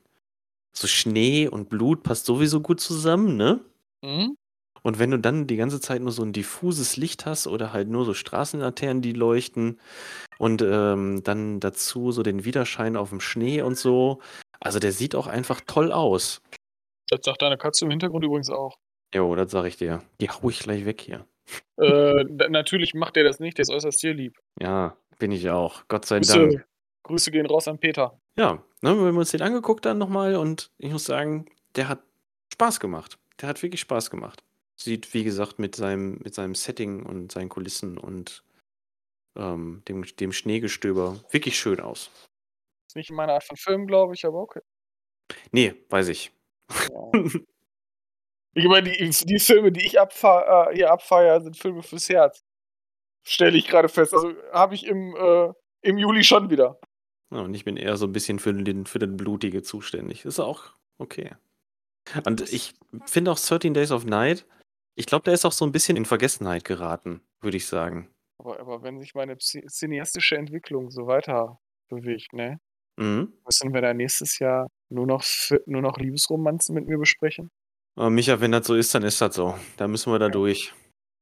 [0.75, 3.61] So Schnee und Blut passt sowieso gut zusammen, ne?
[4.03, 4.35] Mhm.
[4.81, 7.87] Und wenn du dann die ganze Zeit nur so ein diffuses Licht hast oder halt
[7.87, 9.79] nur so Straßenlaternen, die leuchten
[10.39, 14.19] und ähm, dann dazu so den Widerschein auf dem Schnee und so,
[14.59, 16.41] also der sieht auch einfach toll aus.
[17.09, 18.77] Das sagt deine Katze im Hintergrund übrigens auch.
[19.15, 20.01] Jo, das sag ich dir.
[20.19, 21.25] Die hau ich gleich weg hier.
[21.77, 24.39] Äh, natürlich macht er das nicht, der ist äußerst tierlieb.
[24.59, 25.83] Ja, bin ich auch.
[25.87, 26.67] Gott sei Grüße, Dank.
[27.03, 28.19] Grüße gehen raus an Peter.
[28.37, 32.03] Ja, ne, wir haben uns den angeguckt dann nochmal und ich muss sagen, der hat
[32.53, 33.17] Spaß gemacht.
[33.41, 34.43] Der hat wirklich Spaß gemacht.
[34.75, 38.43] Sieht, wie gesagt, mit seinem, mit seinem Setting und seinen Kulissen und
[39.35, 42.11] ähm, dem, dem Schneegestöber wirklich schön aus.
[42.87, 44.61] Ist nicht meine Art von Film, glaube ich, aber okay.
[45.51, 46.31] Nee, weiß ich.
[46.71, 47.11] Ja.
[48.53, 52.43] Ich meine, die, die Filme, die ich abfahr, äh, hier abfeiere, sind Filme fürs Herz.
[53.25, 54.13] Stelle ich gerade fest.
[54.13, 56.79] Also habe ich im, äh, im Juli schon wieder.
[57.31, 60.25] Ja, und ich bin eher so ein bisschen für den, für den Blutige zuständig.
[60.25, 61.31] Ist auch okay.
[62.25, 62.73] Und ich
[63.05, 64.45] finde auch 13 Days of Night,
[64.95, 68.09] ich glaube, der ist auch so ein bisschen in Vergessenheit geraten, würde ich sagen.
[68.37, 72.59] Aber, aber wenn sich meine cineastische Entwicklung so weiter bewegt, ne?
[72.97, 73.33] Mhm.
[73.45, 75.23] Müssen wir da nächstes Jahr nur noch,
[75.65, 77.49] nur noch Liebesromanzen mit mir besprechen?
[77.95, 79.57] Aber Micha, wenn das so ist, dann ist das so.
[79.77, 80.73] Da müssen wir da durch.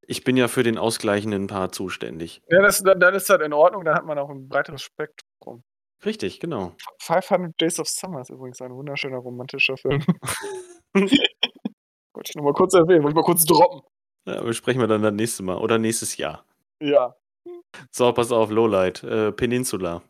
[0.07, 2.41] Ich bin ja für den ausgleichenden Part zuständig.
[2.49, 5.63] Ja, das, dann, dann ist das in Ordnung, dann hat man auch ein breiteres Spektrum.
[6.03, 6.75] Richtig, genau.
[7.01, 10.01] 500 Days of Summer ist übrigens ein wunderschöner romantischer Film.
[10.93, 13.81] wollte ich nur mal kurz erwähnen, wollte ich mal kurz droppen.
[14.25, 16.45] Ja, besprechen wir dann das nächste Mal oder nächstes Jahr.
[16.81, 17.15] Ja.
[17.91, 20.01] So, pass auf, Lowlight, äh, Peninsula.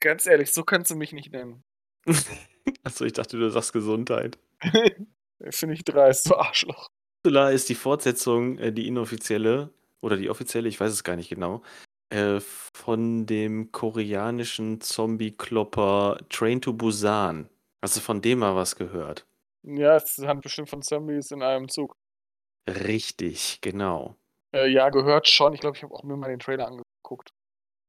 [0.00, 1.62] Ganz ehrlich, so kannst du mich nicht nennen.
[2.84, 4.38] Achso, ich dachte, du sagst Gesundheit.
[5.50, 6.88] Finde ich dreist, du Arschloch.
[7.22, 9.70] Peninsula ist die Fortsetzung, äh, die inoffizielle,
[10.00, 11.62] oder die offizielle, ich weiß es gar nicht genau,
[12.10, 17.48] äh, von dem koreanischen Zombie-Klopper Train to Busan.
[17.82, 19.26] Hast du von dem mal was gehört?
[19.64, 21.96] Ja, es sind bestimmt von Zombies in einem Zug.
[22.68, 24.16] Richtig, genau.
[24.54, 25.52] Äh, ja, gehört schon.
[25.52, 27.30] Ich glaube, ich habe auch mir mal den Trailer angeguckt.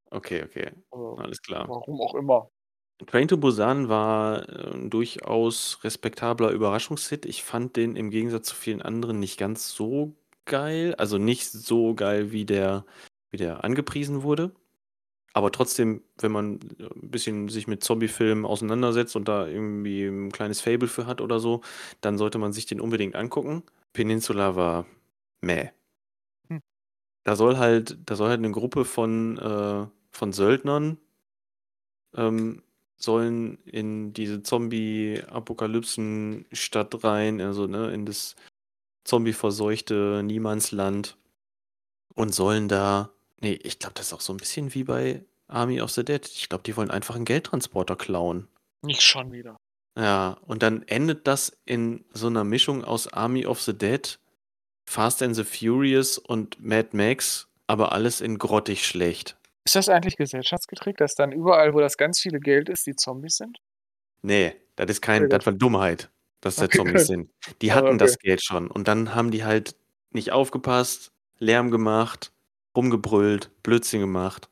[0.10, 0.72] Okay, okay.
[0.92, 1.68] Also, Alles klar.
[1.70, 2.50] Warum auch immer.
[3.06, 7.26] Train to Busan war äh, 'n durchaus respektabler Überraschungshit.
[7.26, 10.96] Ich fand den im Gegensatz zu vielen anderen nicht ganz so geil.
[10.98, 12.86] Also, nicht so geil, wie der
[13.30, 14.52] wie der angepriesen wurde.
[15.34, 20.32] Aber trotzdem, wenn man äh, 'n bisschen sich mit Zombiefilmen auseinandersetzt und da irgendwie ein
[20.32, 21.62] kleines Fable für hat oder so,
[22.02, 23.64] dann sollte man sich den unbedingt angucken.
[23.94, 24.88] Peninsula war
[25.42, 25.70] mäh.
[26.50, 26.62] Hm.
[27.26, 30.98] Da soll halt da soll halt 'ne Gruppe von, äh von Söldnern
[32.16, 32.62] ähm,
[32.98, 38.36] sollen in diese Zombie-Apokalypsen-Stadt rein, also ne, in das
[39.04, 41.18] zombie-verseuchte Niemandsland
[42.16, 45.82] und sollen da, nee, ich glaube, das ist auch so ein bisschen wie bei Army
[45.82, 46.26] of the Dead.
[46.26, 48.48] Ich glaube, die wollen einfach einen Geldtransporter klauen.
[48.82, 49.56] Nicht schon wieder.
[49.98, 54.20] Ja, und dann endet das in so einer Mischung aus Army of the Dead
[54.90, 59.36] Fast and the Furious und Mad Max, aber alles in grottig schlecht.
[59.68, 63.36] Ist das eigentlich gesellschaftsgeträgt, dass dann überall, wo das ganz viele Geld ist, die Zombies
[63.36, 63.58] sind?
[64.22, 66.10] Nee, das ist kein, das war Dummheit,
[66.40, 67.30] dass da okay, Zombies sind.
[67.62, 67.98] Die hatten okay.
[67.98, 69.76] das Geld schon und dann haben die halt
[70.12, 72.32] nicht aufgepasst, Lärm gemacht,
[72.78, 74.48] rumgebrüllt, Blödsinn gemacht.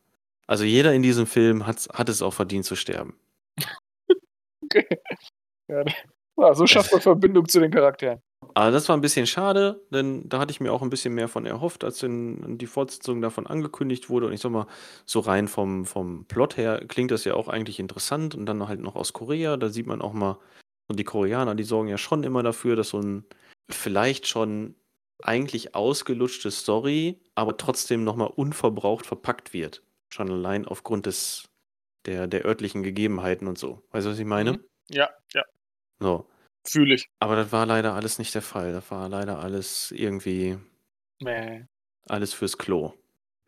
[0.48, 3.18] Also jeder in diesem Film hat, hat es auch verdient zu sterben.
[4.66, 4.86] okay.
[5.70, 5.86] Ja,
[6.54, 8.22] so schafft man Verbindung zu den Charakteren.
[8.54, 11.28] Aber das war ein bisschen schade, denn da hatte ich mir auch ein bisschen mehr
[11.28, 14.28] von erhofft, als denn die Fortsetzung davon angekündigt wurde.
[14.28, 14.68] Und ich sag mal,
[15.06, 18.36] so rein vom, vom Plot her klingt das ja auch eigentlich interessant.
[18.36, 20.38] Und dann halt noch aus Korea, da sieht man auch mal,
[20.88, 23.26] und die Koreaner, die sorgen ja schon immer dafür, dass so ein
[23.70, 24.76] vielleicht schon
[25.24, 29.82] eigentlich ausgelutschte Story, aber trotzdem nochmal unverbraucht verpackt wird.
[30.10, 31.50] Schon allein aufgrund des,
[32.06, 33.82] der, der örtlichen Gegebenheiten und so.
[33.92, 34.54] Weißt du, was ich meine?
[34.54, 34.64] Mhm.
[34.90, 35.44] Ja, ja.
[36.00, 36.28] So.
[36.68, 37.10] Fühle ich.
[37.20, 38.74] Aber das war leider alles nicht der Fall.
[38.74, 40.58] Das war leider alles irgendwie.
[41.20, 41.66] Nee.
[42.08, 42.94] Alles fürs Klo.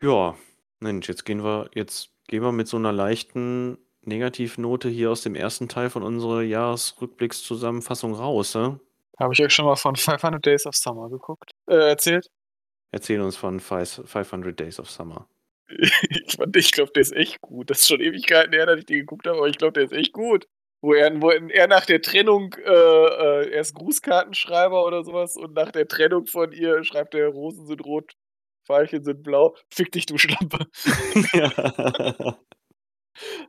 [0.01, 0.35] Ja,
[0.79, 5.35] Mensch, jetzt gehen wir, jetzt gehen wir mit so einer leichten Negativnote hier aus dem
[5.35, 8.79] ersten Teil von unserer Jahresrückblickszusammenfassung raus, ne?
[9.19, 12.29] Habe ich euch schon mal von 500 Days of Summer geguckt, äh, erzählt?
[12.91, 15.27] Erzähl uns von 500 Days of Summer.
[15.69, 17.69] ich ich glaube, der ist echt gut.
[17.69, 19.91] Das ist schon Ewigkeiten her, dass ich den geguckt habe, aber ich glaube, der ist
[19.91, 20.47] echt gut.
[20.81, 25.53] Wo er, wo er nach der Trennung, äh, äh, er ist Grußkartenschreiber oder sowas und
[25.53, 28.13] nach der Trennung von ihr schreibt er, Rosen sind rot,
[28.67, 29.55] Pfeilchen sind blau.
[29.73, 30.67] Fick dich, du Schlampe.
[31.33, 31.51] Ja.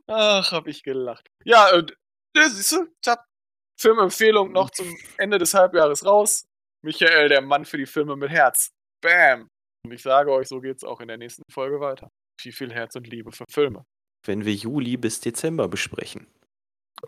[0.07, 1.27] Ach, hab ich gelacht.
[1.45, 1.95] Ja, und
[2.35, 3.23] ja, siehst du, ich hab
[3.79, 6.45] Filmempfehlung noch zum Ende des Halbjahres raus.
[6.83, 8.71] Michael, der Mann für die Filme mit Herz.
[9.01, 9.47] Bam!
[9.85, 12.09] Und ich sage euch, so geht's auch in der nächsten Folge weiter.
[12.39, 13.83] Viel, viel Herz und Liebe für Filme.
[14.25, 16.27] Wenn wir Juli bis Dezember besprechen.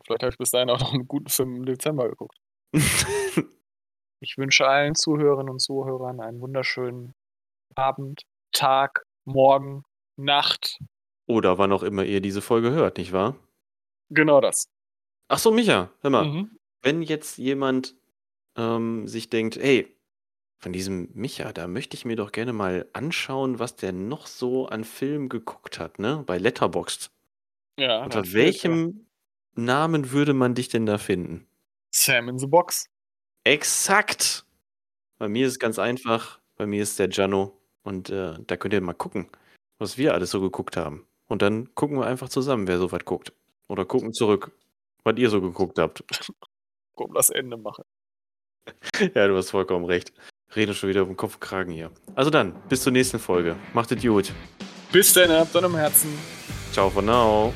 [0.06, 2.38] Vielleicht habe ich bis dahin auch noch einen guten Film im Dezember geguckt.
[4.20, 7.14] ich wünsche allen Zuhörerinnen und Zuhörern einen wunderschönen
[7.76, 9.84] Abend, Tag, Morgen,
[10.18, 10.80] Nacht.
[11.28, 13.36] Oder wann auch immer ihr diese Folge hört, nicht wahr?
[14.10, 14.68] Genau das.
[15.28, 16.26] Ach so, Micha, hör mal.
[16.26, 16.58] Mhm.
[16.82, 17.96] Wenn jetzt jemand
[18.58, 19.96] ähm, sich denkt, hey,
[20.58, 24.68] von diesem Micha, da möchte ich mir doch gerne mal anschauen, was der noch so
[24.68, 26.24] an Filmen geguckt hat, ne?
[26.26, 27.12] Bei Letterboxd.
[27.80, 28.04] Ja.
[28.04, 29.08] Unter welchem
[29.56, 31.48] Namen würde man dich denn da finden?
[31.92, 32.90] Sam in the Box.
[33.44, 34.46] Exakt.
[35.18, 36.40] Bei mir ist es ganz einfach.
[36.56, 37.58] Bei mir ist der Jano.
[37.84, 39.30] Und äh, da könnt ihr mal gucken,
[39.80, 41.06] was wir alles so geguckt haben.
[41.28, 43.34] Und dann gucken wir einfach zusammen, wer so weit guckt.
[43.68, 44.52] Oder gucken zurück,
[45.04, 46.04] was ihr so geguckt habt.
[46.96, 47.84] Komm, das Ende machen.
[49.16, 50.14] ja, du hast vollkommen recht.
[50.56, 51.92] Rede schon wieder um Kopf und Kragen hier.
[52.16, 53.56] Also dann, bis zur nächsten Folge.
[53.74, 54.34] Macht es gut.
[54.92, 56.12] Bis dann, habt dann im Herzen.
[56.74, 57.54] Ciao for now.